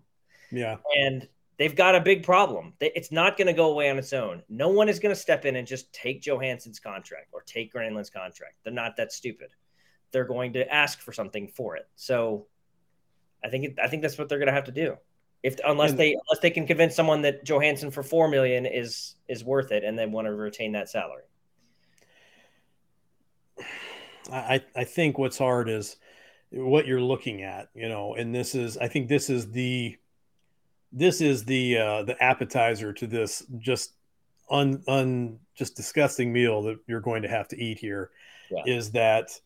Yeah, 0.52 0.78
and 0.96 1.28
they've 1.58 1.76
got 1.76 1.96
a 1.96 2.00
big 2.00 2.24
problem. 2.24 2.74
It's 2.80 3.12
not 3.12 3.38
going 3.38 3.48
to 3.48 3.54
go 3.54 3.72
away 3.72 3.90
on 3.90 3.98
its 3.98 4.14
own. 4.14 4.44
No 4.48 4.70
one 4.70 4.90
is 4.90 5.00
going 5.00 5.14
to 5.14 5.20
step 5.20 5.46
in 5.46 5.56
and 5.56 5.68
just 5.68 5.92
take 5.92 6.22
Johansen's 6.22 6.80
contract 6.80 7.28
or 7.32 7.42
take 7.42 7.74
Granlund's 7.74 8.10
contract. 8.10 8.56
They're 8.64 8.74
not 8.74 8.96
that 8.98 9.12
stupid. 9.12 9.50
They're 10.12 10.26
going 10.26 10.54
to 10.54 10.72
ask 10.74 11.02
for 11.02 11.12
something 11.12 11.48
for 11.48 11.76
it. 11.76 11.88
So 11.96 12.48
I 13.44 13.50
think 13.50 13.78
I 13.84 13.88
think 13.88 14.02
that's 14.02 14.18
what 14.18 14.30
they're 14.30 14.40
going 14.40 14.48
to 14.48 14.54
have 14.54 14.66
to 14.66 14.72
do. 14.72 14.98
If 15.44 15.60
unless 15.66 15.94
they 15.94 16.14
unless 16.14 16.42
they 16.42 16.50
can 16.50 16.66
convince 16.66 16.96
someone 16.96 17.22
that 17.22 17.46
Johansen 17.46 17.92
for 17.92 18.04
four 18.04 18.28
million 18.28 18.66
is 18.66 19.16
is 19.28 19.44
worth 19.44 19.72
it, 19.72 19.84
and 19.84 19.98
they 19.98 20.06
want 20.06 20.26
to 20.26 20.34
retain 20.34 20.72
that 20.74 20.90
salary. 20.90 21.24
I 24.32 24.62
I 24.76 24.84
think 24.84 25.18
what's 25.18 25.38
hard 25.38 25.70
is 25.70 25.98
what 26.52 26.88
you're 26.88 27.02
looking 27.02 27.42
at, 27.42 27.70
you 27.74 27.90
know, 27.90 28.16
and 28.16 28.34
this 28.34 28.56
is 28.56 28.78
I 28.78 28.88
think 28.88 29.10
this 29.10 29.30
is 29.30 29.52
the 29.52 29.98
this 30.92 31.22
is 31.22 31.46
the 31.46 31.78
uh, 31.78 32.04
the 32.04 32.22
appetizer 32.24 32.94
to 32.94 33.08
this 33.08 33.46
just 33.58 33.94
un, 34.50 34.82
un 34.88 35.40
just 35.56 35.76
disgusting 35.76 36.32
meal 36.32 36.62
that 36.64 36.78
you're 36.88 37.02
going 37.02 37.22
to 37.24 37.28
have 37.28 37.48
to 37.50 37.62
eat 37.62 37.80
here. 37.80 38.12
Yeah. 38.50 38.64
Is 38.66 38.92
that 38.92 39.40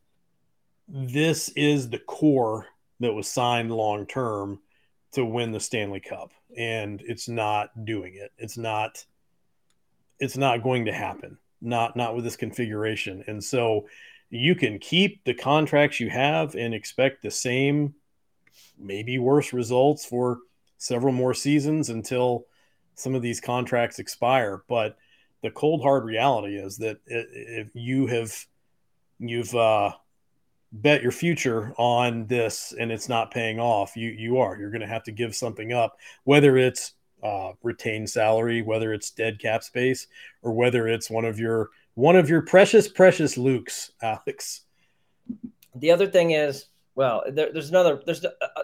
this 0.88 1.50
is 1.50 1.90
the 1.90 2.00
core 2.00 2.68
that 3.00 3.14
was 3.14 3.28
signed 3.28 3.72
long 3.72 4.06
term 4.06 4.60
to 5.14 5.26
win 5.26 5.52
the 5.52 5.60
Stanley 5.60 6.00
Cup 6.00 6.32
and 6.58 7.02
it's 7.06 7.28
not 7.28 7.86
doing 7.86 8.16
it. 8.16 8.32
It's 8.38 8.58
not 8.58 9.04
it's 10.20 10.38
not 10.38 10.64
going 10.64 10.86
to 10.86 10.94
happen. 10.94 11.38
Not 11.62 11.96
not 11.96 12.16
with 12.16 12.24
this 12.24 12.36
configuration. 12.36 13.24
And 13.28 13.44
so 13.44 13.88
you 14.32 14.56
can 14.56 14.80
keep 14.80 15.24
the 15.26 15.34
contracts 15.34 16.00
you 16.00 16.10
have 16.10 16.56
and 16.56 16.74
expect 16.74 17.22
the 17.22 17.30
same 17.30 17.94
maybe 18.80 19.20
worse 19.20 19.54
results 19.54 20.06
for 20.06 20.40
several 20.78 21.14
more 21.14 21.34
seasons 21.34 21.90
until 21.90 22.46
some 22.96 23.14
of 23.14 23.22
these 23.22 23.42
contracts 23.42 24.00
expire. 24.00 24.64
But 24.68 24.98
the 25.44 25.52
cold 25.52 25.82
hard 25.82 26.06
reality 26.06 26.56
is 26.56 26.78
that 26.78 26.98
if 27.06 27.70
you 27.74 28.08
have 28.08 28.34
you've 29.20 29.54
uh, 29.54 29.92
bet 30.72 31.04
your 31.04 31.12
future 31.12 31.74
on 31.78 32.26
this 32.28 32.74
and 32.80 32.92
it's 32.92 33.10
not 33.10 33.32
paying 33.32 33.60
off, 33.60 33.98
you 33.98 34.10
you 34.10 34.38
are 34.38 34.58
you're 34.58 34.72
going 34.72 34.82
to 34.82 34.88
have 34.88 35.04
to 35.04 35.12
give 35.12 35.36
something 35.36 35.74
up, 35.74 35.98
whether 36.24 36.58
it's 36.58 36.94
uh, 37.22 37.52
retained 37.62 38.10
salary, 38.10 38.62
whether 38.62 38.94
it's 38.94 39.12
dead 39.12 39.40
cap 39.40 39.64
space, 39.64 40.08
or 40.42 40.54
whether 40.54 40.88
it's 40.88 41.10
one 41.10 41.26
of 41.26 41.38
your 41.38 41.70
one 41.96 42.16
of 42.16 42.30
your 42.30 42.42
precious 42.42 42.88
precious 42.88 43.38
Lukes, 43.38 43.92
Alex. 44.02 44.62
The 45.76 45.92
other 45.92 46.08
thing 46.08 46.32
is, 46.32 46.68
well, 46.96 47.24
there, 47.30 47.52
there's 47.52 47.70
another. 47.70 48.02
There's 48.06 48.24
uh, 48.26 48.32
uh 48.42 48.64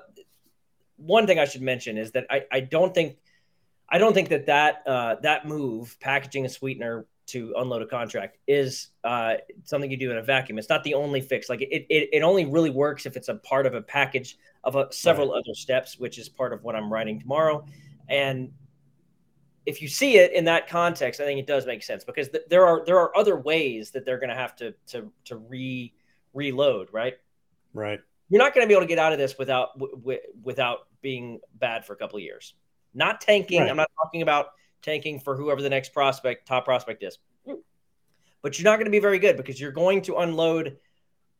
one 0.97 1.27
thing 1.27 1.37
I 1.39 1.45
should 1.45 1.61
mention 1.61 1.97
is 1.97 2.11
that 2.11 2.25
I, 2.29 2.45
I 2.51 2.59
don't 2.59 2.93
think 2.93 3.17
I 3.89 3.97
don't 3.97 4.13
think 4.13 4.29
that 4.29 4.47
that 4.47 4.83
uh, 4.85 5.15
that 5.21 5.47
move 5.47 5.97
packaging 5.99 6.45
a 6.45 6.49
sweetener 6.49 7.05
to 7.27 7.53
unload 7.57 7.81
a 7.81 7.85
contract 7.85 8.37
is 8.47 8.87
uh, 9.03 9.35
something 9.63 9.91
you 9.91 9.97
do 9.97 10.11
in 10.11 10.17
a 10.17 10.23
vacuum. 10.23 10.57
It's 10.57 10.69
not 10.69 10.83
the 10.83 10.93
only 10.93 11.19
fix. 11.19 11.49
Like 11.49 11.61
it, 11.61 11.85
it, 11.89 12.09
it 12.13 12.21
only 12.21 12.45
really 12.45 12.69
works 12.69 13.05
if 13.05 13.17
it's 13.17 13.27
a 13.27 13.35
part 13.35 13.65
of 13.65 13.73
a 13.73 13.81
package 13.81 14.37
of 14.63 14.75
a, 14.75 14.91
several 14.91 15.31
right. 15.31 15.39
other 15.39 15.53
steps, 15.53 15.99
which 15.99 16.17
is 16.17 16.29
part 16.29 16.53
of 16.53 16.63
what 16.63 16.75
I'm 16.75 16.91
writing 16.91 17.19
tomorrow. 17.19 17.65
And 18.07 18.51
if 19.67 19.81
you 19.81 19.87
see 19.87 20.17
it 20.17 20.31
in 20.31 20.45
that 20.45 20.67
context, 20.67 21.21
I 21.21 21.25
think 21.25 21.39
it 21.39 21.47
does 21.47 21.65
make 21.65 21.83
sense 21.83 22.03
because 22.03 22.29
th- 22.29 22.45
there 22.49 22.65
are 22.65 22.83
there 22.85 22.97
are 22.97 23.15
other 23.15 23.37
ways 23.37 23.91
that 23.91 24.05
they're 24.05 24.19
going 24.19 24.29
to 24.29 24.35
have 24.35 24.55
to 24.57 24.73
to 24.87 25.11
to 25.25 25.37
re 25.37 25.93
reload, 26.33 26.89
right? 26.91 27.15
Right 27.73 27.99
you're 28.29 28.39
not 28.39 28.53
going 28.53 28.65
to 28.65 28.67
be 28.67 28.73
able 28.73 28.83
to 28.83 28.87
get 28.87 28.99
out 28.99 29.13
of 29.13 29.19
this 29.19 29.37
without 29.37 29.77
w- 29.77 30.19
without 30.43 30.87
being 31.01 31.39
bad 31.55 31.85
for 31.85 31.93
a 31.93 31.95
couple 31.95 32.17
of 32.17 32.23
years. 32.23 32.53
Not 32.93 33.21
tanking. 33.21 33.61
Right. 33.61 33.69
I'm 33.69 33.77
not 33.77 33.89
talking 34.01 34.21
about 34.21 34.47
tanking 34.81 35.19
for 35.19 35.35
whoever 35.35 35.61
the 35.61 35.69
next 35.69 35.93
prospect, 35.93 36.47
top 36.47 36.65
prospect 36.65 37.03
is. 37.03 37.19
But 38.41 38.57
you're 38.57 38.65
not 38.65 38.75
going 38.75 38.85
to 38.85 38.91
be 38.91 38.99
very 38.99 39.19
good 39.19 39.35
because 39.35 39.59
you're 39.59 39.71
going 39.71 40.03
to 40.03 40.17
unload 40.17 40.77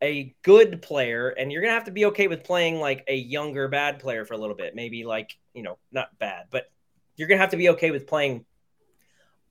a 0.02 0.36
good 0.42 0.82
player 0.82 1.30
and 1.30 1.52
you're 1.52 1.62
going 1.62 1.70
to 1.70 1.76
have 1.76 1.86
to 1.86 1.92
be 1.92 2.06
okay 2.06 2.28
with 2.28 2.44
playing 2.44 2.80
like 2.80 3.04
a 3.08 3.16
younger 3.16 3.68
bad 3.68 4.00
player 4.00 4.26
for 4.26 4.34
a 4.34 4.38
little 4.38 4.56
bit. 4.56 4.76
Maybe 4.76 5.06
like, 5.06 5.38
you 5.54 5.64
know, 5.64 5.78
not 5.92 6.18
bad, 6.20 6.46
but 6.50 6.66
you're 7.18 7.28
to 7.28 7.38
have 7.38 7.52
to 7.52 7.58
be 7.58 7.70
okay 7.70 7.92
with 7.92 8.08
playing 8.08 8.46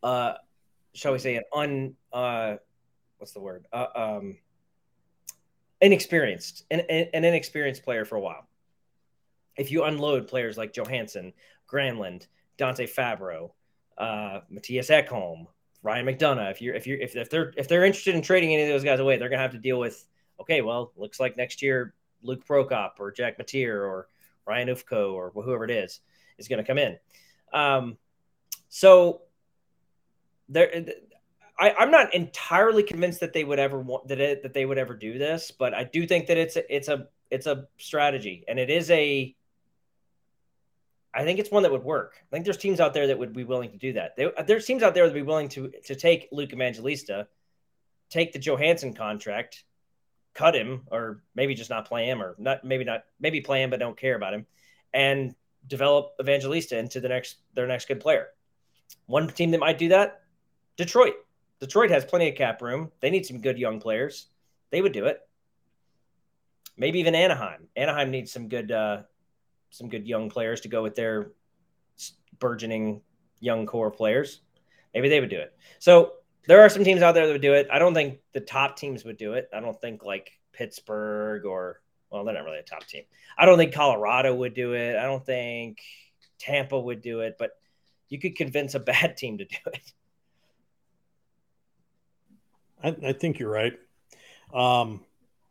uh 0.02 0.34
shall 0.94 1.12
we 1.12 1.18
say 1.18 1.36
an 1.36 1.44
un 1.52 1.94
uh 2.12 2.56
what's 3.18 3.32
the 3.32 3.40
word? 3.40 3.66
Uh, 3.72 3.86
um 3.94 4.38
inexperienced, 5.80 6.64
an, 6.70 6.80
an 6.80 7.24
inexperienced 7.24 7.82
player 7.82 8.04
for 8.04 8.16
a 8.16 8.20
while. 8.20 8.48
If 9.56 9.70
you 9.70 9.84
unload 9.84 10.28
players 10.28 10.56
like 10.56 10.72
Johansen, 10.72 11.32
Granlund, 11.70 12.26
Dante 12.56 12.86
Fabbro 12.86 13.50
uh, 13.98 14.40
Mattias 14.52 14.90
Ekholm, 14.90 15.46
Ryan 15.82 16.06
McDonagh 16.06 16.50
if 16.50 16.60
you're 16.60 16.74
if 16.74 16.86
you're 16.86 16.98
if, 16.98 17.16
if 17.16 17.30
they're 17.30 17.52
if 17.56 17.68
they're 17.68 17.84
interested 17.84 18.14
in 18.14 18.22
trading 18.22 18.52
any 18.52 18.62
of 18.62 18.68
those 18.68 18.84
guys 18.84 18.98
away, 18.98 19.16
they're 19.16 19.28
gonna 19.28 19.42
have 19.42 19.52
to 19.52 19.58
deal 19.58 19.78
with 19.78 20.04
okay, 20.40 20.60
well, 20.60 20.92
looks 20.96 21.20
like 21.20 21.36
next 21.36 21.62
year 21.62 21.94
Luke 22.22 22.44
Prokop 22.46 22.92
or 22.98 23.12
Jack 23.12 23.38
Mateer 23.38 23.76
or 23.76 24.08
Ryan 24.46 24.68
Ufko 24.68 25.12
or 25.12 25.30
whoever 25.30 25.64
it 25.64 25.70
is 25.70 26.00
is 26.38 26.48
to 26.48 26.64
come 26.64 26.78
in. 26.78 26.98
Um, 27.56 27.96
so 28.68 29.22
there, 30.50 30.70
I, 31.58 31.74
am 31.78 31.90
not 31.90 32.14
entirely 32.14 32.82
convinced 32.82 33.20
that 33.20 33.32
they 33.32 33.44
would 33.44 33.58
ever 33.58 33.80
want 33.80 34.08
that 34.08 34.20
it, 34.20 34.42
that 34.42 34.52
they 34.52 34.66
would 34.66 34.76
ever 34.76 34.94
do 34.94 35.18
this, 35.18 35.50
but 35.50 35.72
I 35.72 35.84
do 35.84 36.06
think 36.06 36.26
that 36.26 36.36
it's 36.36 36.56
a, 36.56 36.74
it's 36.74 36.88
a 36.88 37.08
it's 37.30 37.46
a 37.46 37.66
strategy, 37.78 38.44
and 38.46 38.58
it 38.58 38.68
is 38.68 38.90
a. 38.90 39.34
I 41.14 41.24
think 41.24 41.38
it's 41.38 41.50
one 41.50 41.62
that 41.62 41.72
would 41.72 41.82
work. 41.82 42.12
I 42.20 42.28
think 42.30 42.44
there's 42.44 42.58
teams 42.58 42.78
out 42.78 42.92
there 42.92 43.06
that 43.06 43.18
would 43.18 43.32
be 43.32 43.44
willing 43.44 43.70
to 43.70 43.78
do 43.78 43.94
that. 43.94 44.16
They, 44.16 44.30
there's 44.46 44.66
teams 44.66 44.82
out 44.82 44.92
there 44.92 45.04
that 45.04 45.14
would 45.14 45.18
be 45.18 45.26
willing 45.26 45.48
to 45.50 45.72
to 45.86 45.94
take 45.94 46.28
Luke 46.30 46.52
Evangelista, 46.52 47.26
take 48.10 48.34
the 48.34 48.38
Johansen 48.38 48.94
contract, 48.94 49.64
cut 50.34 50.54
him, 50.54 50.82
or 50.90 51.22
maybe 51.34 51.54
just 51.54 51.70
not 51.70 51.88
play 51.88 52.06
him, 52.06 52.20
or 52.20 52.36
not 52.38 52.64
maybe 52.64 52.84
not 52.84 53.04
maybe 53.18 53.40
play 53.40 53.62
him 53.62 53.70
but 53.70 53.80
don't 53.80 53.96
care 53.96 54.14
about 54.14 54.34
him, 54.34 54.46
and 54.92 55.34
develop 55.68 56.14
Evangelista 56.20 56.78
into 56.78 57.00
the 57.00 57.08
next 57.08 57.36
their 57.54 57.66
next 57.66 57.88
good 57.88 58.00
player. 58.00 58.28
One 59.06 59.28
team 59.28 59.50
that 59.52 59.60
might 59.60 59.78
do 59.78 59.88
that, 59.88 60.22
Detroit. 60.76 61.14
Detroit 61.60 61.90
has 61.90 62.04
plenty 62.04 62.28
of 62.28 62.34
cap 62.34 62.60
room. 62.60 62.92
They 63.00 63.10
need 63.10 63.26
some 63.26 63.40
good 63.40 63.58
young 63.58 63.80
players. 63.80 64.26
They 64.70 64.82
would 64.82 64.92
do 64.92 65.06
it. 65.06 65.20
Maybe 66.76 66.98
even 67.00 67.14
Anaheim. 67.14 67.68
Anaheim 67.76 68.10
needs 68.10 68.30
some 68.30 68.48
good, 68.48 68.70
uh, 68.70 69.02
some 69.70 69.88
good 69.88 70.06
young 70.06 70.28
players 70.28 70.60
to 70.62 70.68
go 70.68 70.82
with 70.82 70.94
their 70.94 71.32
burgeoning 72.38 73.00
young 73.40 73.64
core 73.64 73.90
players. 73.90 74.40
Maybe 74.92 75.08
they 75.08 75.20
would 75.20 75.30
do 75.30 75.38
it. 75.38 75.56
So 75.78 76.14
there 76.46 76.60
are 76.60 76.68
some 76.68 76.84
teams 76.84 77.00
out 77.00 77.12
there 77.12 77.26
that 77.26 77.32
would 77.32 77.42
do 77.42 77.54
it. 77.54 77.68
I 77.72 77.78
don't 77.78 77.94
think 77.94 78.18
the 78.32 78.40
top 78.40 78.76
teams 78.76 79.04
would 79.04 79.16
do 79.16 79.32
it. 79.32 79.48
I 79.54 79.60
don't 79.60 79.80
think 79.80 80.04
like 80.04 80.32
Pittsburgh 80.52 81.46
or 81.46 81.80
well, 82.10 82.24
they're 82.24 82.34
not 82.34 82.44
really 82.44 82.58
a 82.58 82.62
top 82.62 82.86
team. 82.86 83.04
I 83.36 83.46
don't 83.46 83.58
think 83.58 83.74
Colorado 83.74 84.34
would 84.34 84.54
do 84.54 84.74
it. 84.74 84.96
I 84.96 85.02
don't 85.02 85.24
think 85.24 85.80
Tampa 86.38 86.78
would 86.78 87.02
do 87.02 87.20
it, 87.20 87.36
but 87.38 87.52
you 88.08 88.18
could 88.18 88.36
convince 88.36 88.74
a 88.74 88.80
bad 88.80 89.16
team 89.16 89.38
to 89.38 89.44
do 89.44 89.56
it. 89.66 89.92
I, 92.82 93.08
I 93.08 93.12
think 93.12 93.38
you're 93.38 93.50
right. 93.50 93.74
Um, 94.54 95.04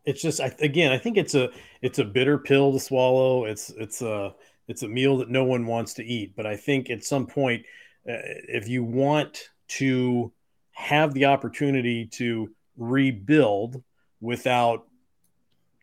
it's 0.06 0.22
just 0.22 0.40
I, 0.40 0.56
again, 0.60 0.92
I 0.92 0.98
think 0.98 1.18
it's 1.18 1.36
a 1.36 1.50
it's 1.82 2.00
a 2.00 2.06
bitter 2.06 2.38
pill 2.38 2.72
to 2.74 2.80
swallow. 2.80 3.46
It's 3.46 3.72
it's 3.72 4.02
a 4.02 4.36
it's 4.68 4.84
a 4.84 4.88
meal 4.88 5.18
that 5.18 5.30
no 5.30 5.44
one 5.44 5.66
wants 5.66 5.96
to 5.96 6.06
eat. 6.06 6.36
But 6.36 6.46
I 6.46 6.56
think 6.56 6.90
at 6.90 7.04
some 7.04 7.26
point, 7.26 7.66
uh, 8.08 8.22
if 8.48 8.68
you 8.68 8.84
want 8.84 9.50
to 9.68 10.32
have 10.72 11.14
the 11.14 11.26
opportunity 11.26 12.06
to 12.06 12.50
rebuild 12.78 13.82
without 14.22 14.86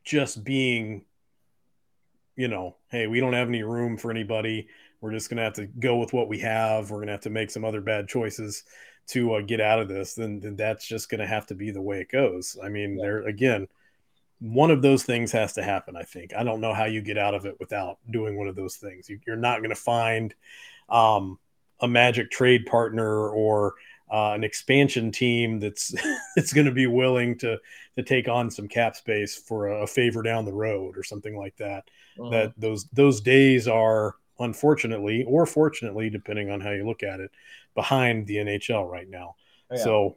just 0.05 0.45
being, 0.45 1.05
you 2.37 2.49
know, 2.49 2.77
hey, 2.91 3.07
we 3.07 3.21
don't 3.21 3.33
have 3.33 3.49
any 3.49 3.63
room 3.63 3.97
for 3.97 4.11
anybody. 4.11 4.69
We're 5.01 5.13
just 5.13 5.29
going 5.29 5.39
to 5.39 5.45
have 5.45 5.55
to 5.55 5.67
go 5.67 5.97
with 5.97 6.13
what 6.13 6.29
we 6.29 6.39
have. 6.41 6.91
We're 6.91 6.99
going 6.99 7.09
to 7.09 7.13
have 7.13 7.23
to 7.23 7.31
make 7.31 7.51
some 7.51 7.65
other 7.65 7.81
bad 7.81 8.09
choices 8.09 8.65
to 9.09 9.35
uh, 9.35 9.41
get 9.41 9.61
out 9.61 9.81
of 9.81 9.89
this, 9.89 10.15
then, 10.15 10.41
then 10.41 10.57
that's 10.57 10.87
just 10.87 11.11
going 11.11 11.21
to 11.21 11.27
have 11.27 11.47
to 11.47 11.55
be 11.55 11.71
the 11.71 11.83
way 11.83 12.01
it 12.01 12.11
goes. 12.11 12.57
I 12.63 12.69
mean, 12.69 12.97
yeah. 12.97 13.03
there 13.03 13.23
again, 13.23 13.67
one 14.39 14.71
of 14.71 14.83
those 14.83 15.03
things 15.03 15.33
has 15.33 15.53
to 15.55 15.63
happen. 15.63 15.97
I 15.97 16.03
think. 16.03 16.35
I 16.35 16.43
don't 16.43 16.61
know 16.61 16.75
how 16.75 16.85
you 16.85 17.01
get 17.01 17.19
out 17.19 17.35
of 17.35 17.47
it 17.47 17.57
without 17.61 17.99
doing 18.11 18.37
one 18.37 18.49
of 18.49 18.57
those 18.57 18.77
things. 18.77 19.09
You, 19.09 19.19
are 19.29 19.37
not 19.37 19.59
going 19.59 19.71
to 19.71 19.77
find 19.77 20.35
um, 20.89 21.39
a 21.81 21.89
magic 21.89 22.31
trade 22.31 22.67
partner 22.67 23.29
or 23.29 23.75
uh, 24.13 24.33
an 24.33 24.45
expansion 24.45 25.11
team 25.11 25.59
that's 25.59 25.95
that's 26.37 26.53
going 26.53 26.67
to 26.67 26.73
be 26.73 26.87
willing 26.87 27.39
to 27.39 27.59
to 27.97 28.03
take 28.03 28.29
on 28.29 28.51
some 28.51 28.69
cap 28.69 28.95
space 28.95 29.37
for 29.37 29.69
a, 29.69 29.83
a 29.83 29.87
favor 29.87 30.23
down 30.23 30.45
the 30.45 30.53
road 30.53 30.97
or 30.97 31.03
something 31.03 31.37
like 31.37 31.57
that. 31.57 31.85
Uh-huh. 32.21 32.31
That 32.31 32.53
those 32.59 32.85
those 32.93 33.21
days 33.21 33.67
are 33.67 34.17
unfortunately 34.39 35.25
or 35.25 35.47
fortunately, 35.47 36.11
depending 36.11 36.51
on 36.51 36.61
how 36.61 36.71
you 36.71 36.87
look 36.87 37.03
at 37.03 37.21
it, 37.21 37.31
behind 37.75 38.27
the 38.27 38.37
NHL 38.37 38.89
right 38.89 39.09
now. 39.09 39.37
Oh, 39.71 39.77
yeah. 39.77 39.83
So 39.83 40.17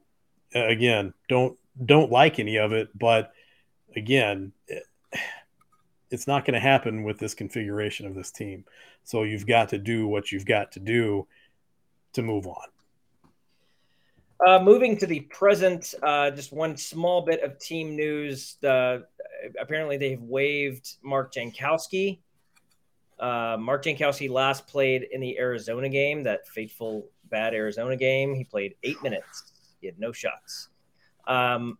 again, 0.53 1.13
don't 1.29 1.57
don't 1.85 2.11
like 2.11 2.37
any 2.39 2.57
of 2.57 2.73
it, 2.73 2.89
but 2.97 3.31
again, 3.95 4.51
it's 6.11 6.27
not 6.27 6.45
going 6.45 6.53
to 6.53 6.59
happen 6.59 7.03
with 7.03 7.17
this 7.17 7.33
configuration 7.33 8.05
of 8.05 8.13
this 8.15 8.31
team. 8.31 8.65
So 9.03 9.23
you've 9.23 9.47
got 9.47 9.69
to 9.69 9.77
do 9.77 10.07
what 10.07 10.31
you've 10.31 10.45
got 10.45 10.73
to 10.73 10.79
do 10.79 11.27
to 12.13 12.21
move 12.21 12.47
on. 12.47 12.67
Uh, 14.45 14.59
moving 14.59 14.97
to 14.97 15.05
the 15.05 15.21
present, 15.21 15.93
uh, 16.03 16.29
just 16.31 16.51
one 16.51 16.75
small 16.75 17.21
bit 17.21 17.41
of 17.41 17.57
team 17.57 17.95
news. 17.95 18.57
Uh, 18.63 18.99
apparently, 19.59 19.97
they've 19.97 20.21
waived 20.21 20.95
Mark 21.01 21.33
Jankowski. 21.33 22.19
Uh, 23.17 23.55
Mark 23.57 23.83
Jankowski 23.83 24.29
last 24.29 24.67
played 24.67 25.07
in 25.11 25.21
the 25.21 25.37
Arizona 25.39 25.87
game, 25.87 26.23
that 26.23 26.47
fateful 26.47 27.07
bad 27.29 27.53
Arizona 27.53 27.95
game. 27.95 28.35
He 28.35 28.43
played 28.43 28.75
eight 28.83 29.01
minutes. 29.01 29.53
He 29.79 29.87
had 29.87 29.97
no 29.99 30.11
shots. 30.11 30.67
Um, 31.27 31.77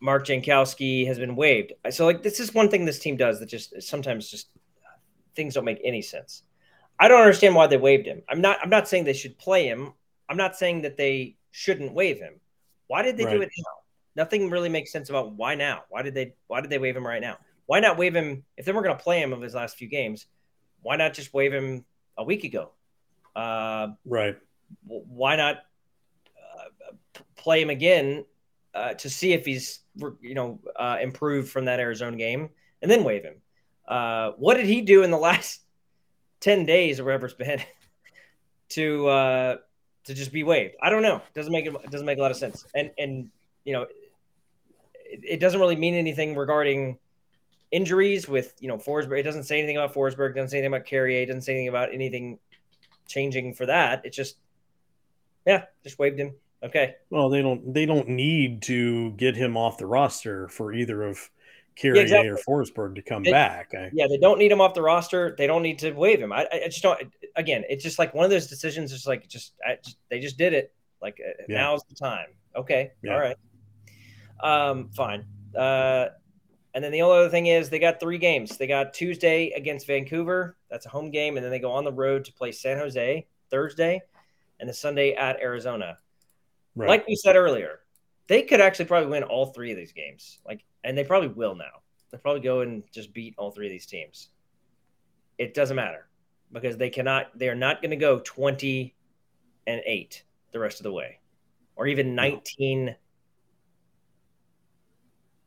Mark 0.00 0.26
Jankowski 0.26 1.06
has 1.06 1.18
been 1.18 1.36
waived. 1.36 1.72
So, 1.90 2.04
like, 2.04 2.22
this 2.22 2.40
is 2.40 2.52
one 2.52 2.68
thing 2.68 2.84
this 2.84 2.98
team 2.98 3.16
does 3.16 3.38
that 3.38 3.48
just 3.48 3.80
sometimes 3.80 4.28
just 4.28 4.48
things 5.36 5.54
don't 5.54 5.64
make 5.64 5.80
any 5.84 6.02
sense. 6.02 6.42
I 6.98 7.06
don't 7.06 7.20
understand 7.20 7.54
why 7.54 7.68
they 7.68 7.76
waived 7.76 8.06
him. 8.06 8.22
I'm 8.28 8.40
not. 8.40 8.58
I'm 8.60 8.70
not 8.70 8.88
saying 8.88 9.04
they 9.04 9.12
should 9.12 9.38
play 9.38 9.66
him. 9.66 9.92
I'm 10.28 10.36
not 10.36 10.56
saying 10.56 10.82
that 10.82 10.96
they 10.96 11.36
shouldn't 11.50 11.92
waive 11.92 12.18
him. 12.18 12.40
Why 12.86 13.02
did 13.02 13.16
they 13.16 13.24
right. 13.24 13.34
do 13.34 13.42
it 13.42 13.50
now? 13.56 13.72
Nothing 14.16 14.50
really 14.50 14.68
makes 14.68 14.90
sense 14.90 15.10
about 15.10 15.32
why 15.34 15.54
now. 15.54 15.82
Why 15.90 16.02
did 16.02 16.14
they? 16.14 16.34
Why 16.48 16.60
did 16.60 16.70
they 16.70 16.78
waive 16.78 16.96
him 16.96 17.06
right 17.06 17.20
now? 17.20 17.38
Why 17.66 17.80
not 17.80 17.98
waive 17.98 18.16
him 18.16 18.44
if 18.56 18.64
they 18.64 18.72
weren't 18.72 18.86
going 18.86 18.96
to 18.96 19.02
play 19.02 19.20
him 19.20 19.32
of 19.32 19.42
his 19.42 19.54
last 19.54 19.76
few 19.76 19.88
games? 19.88 20.26
Why 20.82 20.96
not 20.96 21.12
just 21.12 21.34
waive 21.34 21.52
him 21.52 21.84
a 22.16 22.24
week 22.24 22.44
ago? 22.44 22.72
Uh, 23.36 23.88
right. 24.04 24.36
Why 24.86 25.36
not 25.36 25.58
uh, 26.36 27.20
play 27.36 27.62
him 27.62 27.70
again 27.70 28.24
uh, 28.74 28.94
to 28.94 29.10
see 29.10 29.32
if 29.32 29.44
he's 29.44 29.80
you 30.20 30.34
know 30.34 30.60
uh, 30.76 30.98
improved 31.00 31.50
from 31.50 31.66
that 31.66 31.78
Arizona 31.78 32.16
game 32.16 32.48
and 32.82 32.90
then 32.90 33.04
waive 33.04 33.22
him? 33.22 33.36
Uh, 33.86 34.32
what 34.38 34.54
did 34.54 34.66
he 34.66 34.80
do 34.80 35.02
in 35.02 35.10
the 35.10 35.18
last 35.28 35.60
ten 36.40 36.66
days 36.66 36.98
or 36.98 37.04
whatever 37.04 37.26
it's 37.26 37.34
been 37.34 37.60
to 38.70 39.06
uh, 39.08 39.56
to 40.08 40.14
just 40.14 40.32
be 40.32 40.42
waived. 40.42 40.74
I 40.82 40.88
don't 40.88 41.02
know. 41.02 41.20
Doesn't 41.34 41.52
make 41.52 41.66
it 41.66 41.90
doesn't 41.90 42.06
make 42.06 42.18
a 42.18 42.22
lot 42.22 42.30
of 42.30 42.36
sense. 42.36 42.66
And 42.74 42.90
and 42.98 43.30
you 43.64 43.74
know, 43.74 43.82
it, 44.94 45.20
it 45.22 45.40
doesn't 45.40 45.60
really 45.60 45.76
mean 45.76 45.94
anything 45.94 46.34
regarding 46.34 46.98
injuries 47.70 48.26
with 48.26 48.54
you 48.58 48.68
know 48.68 48.78
Forsberg. 48.78 49.20
It 49.20 49.24
doesn't 49.24 49.44
say 49.44 49.58
anything 49.58 49.76
about 49.76 49.94
Forsberg. 49.94 50.34
Doesn't 50.34 50.48
say 50.48 50.58
anything 50.58 50.72
about 50.72 50.86
Carrier. 50.86 51.26
Doesn't 51.26 51.42
say 51.42 51.52
anything 51.52 51.68
about 51.68 51.92
anything 51.92 52.38
changing 53.06 53.52
for 53.52 53.66
that. 53.66 54.00
It's 54.04 54.16
just 54.16 54.38
yeah, 55.46 55.64
just 55.84 55.98
waived 55.98 56.18
him. 56.18 56.34
Okay. 56.62 56.96
Well, 57.10 57.28
they 57.28 57.42
don't 57.42 57.74
they 57.74 57.84
don't 57.84 58.08
need 58.08 58.62
to 58.62 59.12
get 59.12 59.36
him 59.36 59.58
off 59.58 59.76
the 59.76 59.86
roster 59.86 60.48
for 60.48 60.72
either 60.72 61.02
of 61.02 61.28
Carrier 61.78 61.96
yeah, 61.96 62.02
exactly. 62.02 62.30
or 62.30 62.38
Forsberg 62.38 62.96
to 62.96 63.02
come 63.02 63.22
they, 63.22 63.30
back. 63.30 63.72
I, 63.72 63.90
yeah, 63.92 64.08
they 64.08 64.18
don't 64.18 64.38
need 64.38 64.50
him 64.50 64.60
off 64.60 64.74
the 64.74 64.82
roster. 64.82 65.36
They 65.38 65.46
don't 65.46 65.62
need 65.62 65.78
to 65.80 65.92
waive 65.92 66.20
him. 66.20 66.32
I, 66.32 66.48
I 66.52 66.66
just 66.66 66.82
don't. 66.82 67.00
Again, 67.36 67.62
it's 67.68 67.84
just 67.84 68.00
like 68.00 68.14
one 68.14 68.24
of 68.24 68.30
those 68.30 68.48
decisions. 68.48 68.92
It's 68.92 69.06
like 69.06 69.28
just, 69.28 69.52
just 69.84 69.96
they 70.10 70.18
just 70.18 70.36
did 70.36 70.54
it. 70.54 70.72
Like 71.00 71.20
uh, 71.24 71.44
yeah. 71.48 71.58
now's 71.58 71.84
the 71.88 71.94
time. 71.94 72.26
Okay, 72.56 72.90
yeah. 73.02 73.12
all 73.14 73.20
right, 73.20 73.36
um, 74.40 74.90
fine. 74.90 75.24
Uh, 75.56 76.08
and 76.74 76.82
then 76.82 76.90
the 76.90 77.02
only 77.02 77.18
other 77.18 77.28
thing 77.28 77.46
is 77.46 77.70
they 77.70 77.78
got 77.78 78.00
three 78.00 78.18
games. 78.18 78.56
They 78.56 78.66
got 78.66 78.92
Tuesday 78.92 79.50
against 79.50 79.86
Vancouver. 79.86 80.56
That's 80.70 80.86
a 80.86 80.88
home 80.88 81.12
game, 81.12 81.36
and 81.36 81.44
then 81.44 81.52
they 81.52 81.60
go 81.60 81.70
on 81.70 81.84
the 81.84 81.92
road 81.92 82.24
to 82.24 82.32
play 82.32 82.50
San 82.50 82.76
Jose 82.78 83.24
Thursday, 83.50 84.02
and 84.58 84.68
the 84.68 84.74
Sunday 84.74 85.12
at 85.14 85.40
Arizona. 85.40 85.98
Right. 86.74 86.88
Like 86.88 87.06
we 87.06 87.14
said 87.14 87.36
earlier, 87.36 87.80
they 88.26 88.42
could 88.42 88.60
actually 88.60 88.86
probably 88.86 89.10
win 89.10 89.22
all 89.22 89.46
three 89.46 89.70
of 89.70 89.76
these 89.76 89.92
games. 89.92 90.40
Like 90.44 90.64
and 90.84 90.96
they 90.96 91.04
probably 91.04 91.28
will 91.28 91.54
now. 91.54 91.82
They'll 92.10 92.20
probably 92.20 92.40
go 92.40 92.60
and 92.60 92.82
just 92.92 93.12
beat 93.12 93.34
all 93.36 93.50
three 93.50 93.66
of 93.66 93.72
these 93.72 93.86
teams. 93.86 94.28
It 95.36 95.54
doesn't 95.54 95.76
matter 95.76 96.08
because 96.52 96.76
they 96.76 96.90
cannot. 96.90 97.38
They 97.38 97.48
are 97.48 97.54
not 97.54 97.82
going 97.82 97.90
to 97.90 97.96
go 97.96 98.20
twenty 98.20 98.94
and 99.66 99.82
eight 99.84 100.24
the 100.52 100.58
rest 100.58 100.80
of 100.80 100.84
the 100.84 100.92
way, 100.92 101.18
or 101.76 101.86
even 101.86 102.14
nineteen. 102.14 102.96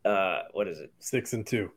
Uh, 0.06 0.44
what 0.54 0.67
is 0.67 0.80
it? 0.80 0.91
Six 1.00 1.34
and 1.34 1.46
two. 1.46 1.72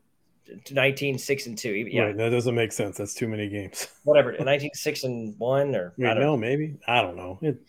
19 0.71 1.17
6 1.17 1.47
and 1.47 1.57
2 1.57 1.69
yeah 1.71 2.03
right, 2.03 2.17
that 2.17 2.29
doesn't 2.29 2.53
make 2.53 2.71
sense 2.71 2.97
that's 2.97 3.13
too 3.13 3.27
many 3.27 3.49
games 3.49 3.87
whatever 4.03 4.35
19 4.39 4.69
6 4.73 5.03
and 5.03 5.39
1 5.39 5.75
or 5.75 5.93
Wait, 5.97 6.05
no 6.05 6.13
know. 6.13 6.37
maybe 6.37 6.77
i 6.87 7.01
don't 7.01 7.15
know 7.15 7.39
it... 7.41 7.59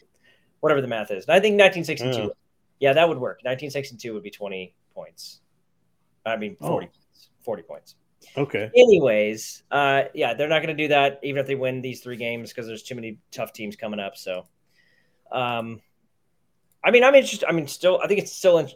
whatever 0.60 0.80
the 0.80 0.86
math 0.86 1.10
is 1.10 1.26
i 1.28 1.40
think 1.40 1.56
19 1.56 1.84
6 1.84 2.00
and 2.02 2.12
2 2.12 2.32
yeah 2.80 2.92
that 2.92 3.08
would 3.08 3.18
work 3.18 3.40
19 3.44 3.70
6 3.70 3.90
and 3.92 4.00
2 4.00 4.12
would 4.12 4.22
be 4.22 4.30
20 4.30 4.74
points 4.94 5.40
I 6.26 6.36
mean, 6.36 6.56
40, 6.56 6.88
oh. 6.90 6.98
40 7.44 7.62
points. 7.62 7.94
Okay. 8.36 8.70
Anyways, 8.76 9.62
uh, 9.70 10.04
yeah, 10.14 10.34
they're 10.34 10.48
not 10.48 10.62
going 10.62 10.76
to 10.76 10.82
do 10.82 10.88
that 10.88 11.20
even 11.22 11.40
if 11.40 11.46
they 11.46 11.54
win 11.54 11.80
these 11.80 12.00
three 12.00 12.16
games 12.16 12.50
because 12.50 12.66
there's 12.66 12.82
too 12.82 12.94
many 12.94 13.18
tough 13.30 13.52
teams 13.52 13.76
coming 13.76 14.00
up. 14.00 14.16
So, 14.16 14.46
um, 15.30 15.80
I 16.84 16.90
mean, 16.90 17.04
I'm 17.04 17.14
interested. 17.14 17.48
I 17.48 17.52
mean, 17.52 17.66
still, 17.66 18.00
I 18.02 18.08
think 18.08 18.20
it's 18.20 18.32
still 18.32 18.58
in, 18.58 18.68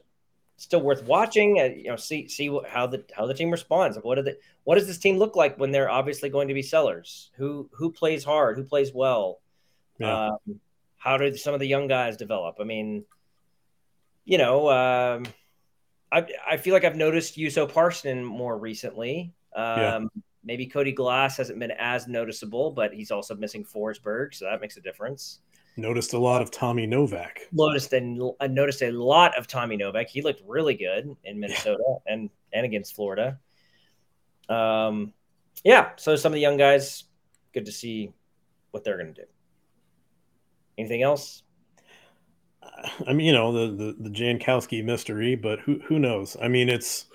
still 0.56 0.80
worth 0.80 1.04
watching. 1.04 1.60
Uh, 1.60 1.64
you 1.64 1.88
know, 1.88 1.96
see 1.96 2.28
see 2.28 2.56
how 2.68 2.86
the 2.86 3.04
how 3.12 3.26
the 3.26 3.34
team 3.34 3.50
responds. 3.50 3.98
What 4.00 4.18
are 4.18 4.22
the 4.22 4.38
what 4.64 4.76
does 4.76 4.86
this 4.86 4.98
team 4.98 5.18
look 5.18 5.36
like 5.36 5.58
when 5.58 5.72
they're 5.72 5.90
obviously 5.90 6.28
going 6.28 6.48
to 6.48 6.54
be 6.54 6.62
sellers? 6.62 7.30
Who 7.36 7.68
who 7.72 7.92
plays 7.92 8.24
hard? 8.24 8.56
Who 8.56 8.64
plays 8.64 8.92
well? 8.94 9.40
Yeah. 9.98 10.28
Um, 10.28 10.60
how 10.96 11.16
do 11.16 11.34
some 11.36 11.54
of 11.54 11.60
the 11.60 11.66
young 11.66 11.88
guys 11.88 12.16
develop? 12.16 12.56
I 12.60 12.64
mean, 12.64 13.04
you 14.24 14.38
know. 14.38 14.70
Um, 14.70 15.24
I, 16.12 16.27
I 16.46 16.57
feel 16.57 16.75
like 16.75 16.85
I've 16.85 16.96
noticed 16.96 17.37
Juuso 17.37 17.70
Parssinen 17.70 18.25
more 18.25 18.59
recently. 18.59 19.33
Um, 19.55 19.64
yeah. 19.64 20.01
Maybe 20.42 20.66
Cody 20.66 20.92
Glass 20.92 21.37
hasn't 21.37 21.59
been 21.59 21.73
as 21.73 22.09
noticeable, 22.09 22.70
but 22.70 22.94
he's 22.94 23.11
also 23.11 23.35
missing 23.35 23.64
Forsberg, 23.64 24.35
so 24.35 24.46
that 24.46 24.61
makes 24.61 24.77
a 24.77 24.81
difference. 24.81 25.40
Noticed 25.77 26.14
a 26.14 26.18
lot 26.18 26.42
of 26.42 26.51
Tommy 26.51 26.87
Novak. 26.87 27.49
Noticed 27.53 27.92
and 27.92 28.20
I 28.40 28.46
noticed 28.46 28.83
a 28.83 28.90
lot 28.90 29.37
of 29.38 29.46
Tommy 29.46 29.77
Novak. 29.77 30.09
He 30.09 30.23
looked 30.23 30.42
really 30.46 30.75
good 30.75 31.14
in 31.25 31.38
Minnesota 31.38 31.83
yeah. 31.87 32.14
and 32.14 32.31
and 32.53 32.66
against 32.66 32.94
Florida. 32.94 33.38
Um, 34.49 35.12
yeah. 35.62 35.90
So 35.96 36.16
some 36.16 36.33
of 36.33 36.35
the 36.35 36.40
young 36.40 36.57
guys, 36.57 37.05
good 37.55 37.66
to 37.66 37.73
see 37.73 38.12
what 38.73 38.83
they're 38.83 38.96
going 38.96 39.14
to 39.14 39.23
do. 39.23 39.29
Anything 40.77 41.03
else? 41.03 41.44
I 43.07 43.12
mean, 43.12 43.27
you 43.27 43.33
know, 43.33 43.53
the 43.53 43.85
the, 43.85 43.96
the 43.99 44.11
Jankowski 44.11 44.85
mystery, 44.85 45.35
but 45.35 45.61
who 45.61 45.81
who 45.81 45.99
knows? 45.99 46.37
I 46.40 46.49
mean, 46.49 46.68
it's 46.68 47.07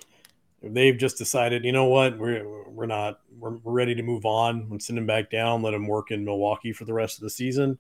they've 0.62 0.98
just 0.98 1.18
decided, 1.18 1.64
you 1.64 1.72
know 1.72 1.86
what, 1.86 2.18
we're 2.18 2.68
we're 2.70 2.86
not 2.86 3.20
we're, 3.38 3.58
we're 3.58 3.74
ready 3.74 3.96
to 3.96 4.04
move 4.04 4.26
on 4.26 4.68
and 4.70 4.82
send 4.82 4.98
him 4.98 5.06
back 5.06 5.30
down, 5.30 5.62
let 5.62 5.74
him 5.74 5.88
work 5.88 6.12
in 6.12 6.26
Milwaukee 6.26 6.74
for 6.74 6.86
the 6.86 6.94
rest 6.94 7.18
of 7.18 7.24
the 7.24 7.30
season. 7.30 7.78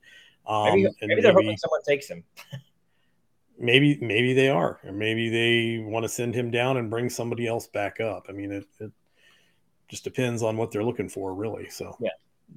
Um, 0.47 0.65
maybe, 0.65 0.89
maybe 1.01 1.21
they're 1.21 1.33
maybe, 1.33 1.45
hoping 1.45 1.57
someone 1.57 1.81
takes 1.83 2.07
him. 2.07 2.23
maybe 3.59 3.97
maybe 4.01 4.33
they 4.33 4.49
are, 4.49 4.79
or 4.83 4.91
maybe 4.91 5.29
they 5.29 5.83
want 5.83 6.03
to 6.03 6.09
send 6.09 6.35
him 6.35 6.51
down 6.51 6.77
and 6.77 6.89
bring 6.89 7.09
somebody 7.09 7.47
else 7.47 7.67
back 7.67 7.99
up. 7.99 8.27
I 8.29 8.31
mean, 8.31 8.51
it, 8.51 8.65
it 8.79 8.91
just 9.87 10.03
depends 10.03 10.43
on 10.43 10.57
what 10.57 10.71
they're 10.71 10.83
looking 10.83 11.09
for, 11.09 11.33
really. 11.33 11.69
So 11.69 11.97
yeah, 11.99 12.09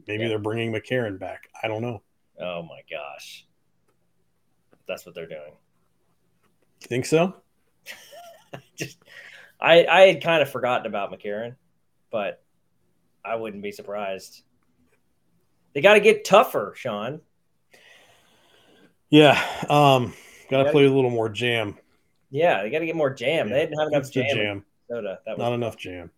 maybe 0.07 0.25
yeah. 0.25 0.29
they're 0.29 0.38
bringing 0.38 0.73
McCarron 0.73 1.18
back. 1.18 1.49
I 1.62 1.68
don't 1.68 1.83
know. 1.83 2.03
Oh 2.40 2.62
my 2.62 2.83
gosh 2.90 3.47
that's 4.88 5.07
what 5.07 5.14
they're 5.14 5.29
doing. 5.29 5.53
You 6.81 6.87
think 6.88 7.07
so? 7.07 7.37
Just, 8.77 8.98
I 9.61 9.87
I 9.87 10.01
had 10.07 10.22
kind 10.22 10.42
of 10.42 10.51
forgotten 10.51 10.87
about 10.87 11.12
McCarron, 11.12 11.57
but 12.11 12.42
I 13.24 13.37
wouldn't 13.37 13.62
be 13.62 13.72
surprised. 13.72 14.42
They 15.74 15.81
got 15.81 15.94
to 15.94 16.01
get 16.01 16.24
tougher, 16.24 16.72
Shaun. 16.77 17.20
Yeah, 19.11 19.40
um, 19.69 20.12
got 20.50 20.65
to 20.65 20.73
play 20.73 20.87
a 20.87 20.92
little 20.92 21.10
more 21.10 21.29
jam. 21.29 21.77
Yeah, 22.31 22.62
they 22.62 22.71
got 22.71 22.81
to 22.81 22.87
get 22.87 22.96
more 22.96 23.12
jam. 23.12 23.48
Yeah. 23.48 23.54
They 23.54 23.60
didn't 23.67 23.79
have 23.79 23.88
enough 23.88 24.10
jam. 24.10 24.37
jam. 24.37 24.65
Soda. 24.88 25.21
That 25.25 25.33
was 25.33 25.38
Not 25.38 25.52
enough 25.54 25.77
jam. 25.77 26.10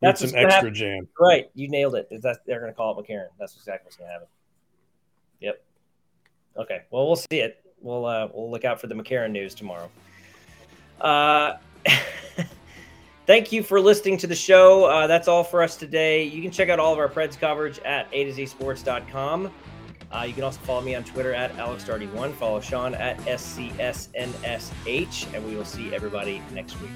That's 0.00 0.20
some 0.20 0.36
extra 0.36 0.50
happen. 0.50 0.74
jam. 0.74 1.08
Right, 1.18 1.46
you 1.54 1.68
nailed 1.68 1.94
it. 1.94 2.08
That, 2.22 2.40
they're 2.46 2.60
going 2.60 2.70
to 2.70 2.76
call 2.76 2.98
it 2.98 3.02
McCarron. 3.02 3.28
That's 3.38 3.56
exactly 3.56 3.86
what's 3.86 3.96
going 3.96 4.08
to 4.08 4.12
happen. 4.12 4.28
Yep. 5.40 5.64
Okay. 6.58 6.82
Well, 6.90 7.06
we'll 7.06 7.16
see 7.16 7.40
it 7.40 7.64
we'll 7.86 8.04
uh, 8.04 8.28
we'll 8.34 8.50
look 8.50 8.64
out 8.64 8.80
for 8.80 8.88
the 8.88 8.94
McCarron 8.94 9.30
news 9.30 9.54
tomorrow. 9.54 9.88
Uh, 11.00 11.54
thank 13.26 13.52
you 13.52 13.62
for 13.62 13.80
listening 13.80 14.18
to 14.18 14.26
the 14.26 14.34
show. 14.34 14.84
Uh, 14.84 15.06
that's 15.06 15.28
all 15.28 15.44
for 15.44 15.62
us 15.62 15.76
today. 15.76 16.24
You 16.24 16.42
can 16.42 16.50
check 16.50 16.68
out 16.68 16.80
all 16.80 16.92
of 16.92 16.98
our 16.98 17.08
Preds 17.08 17.38
coverage 17.38 17.78
at 17.80 18.08
a 18.12 18.24
to 18.24 18.32
z 18.32 18.46
sports.com. 18.46 19.52
Uh, 20.12 20.22
you 20.26 20.32
can 20.32 20.44
also 20.44 20.60
follow 20.60 20.82
me 20.82 20.94
on 20.94 21.02
Twitter 21.04 21.34
at 21.34 21.54
AlexDarty1. 21.56 22.34
Follow 22.34 22.60
Shaun 22.60 22.94
at 22.94 23.18
SCSNSH, 23.18 24.14
and 25.34 25.44
we 25.46 25.56
will 25.56 25.64
see 25.64 25.92
everybody 25.94 26.40
next 26.52 26.80
week. 26.80 26.92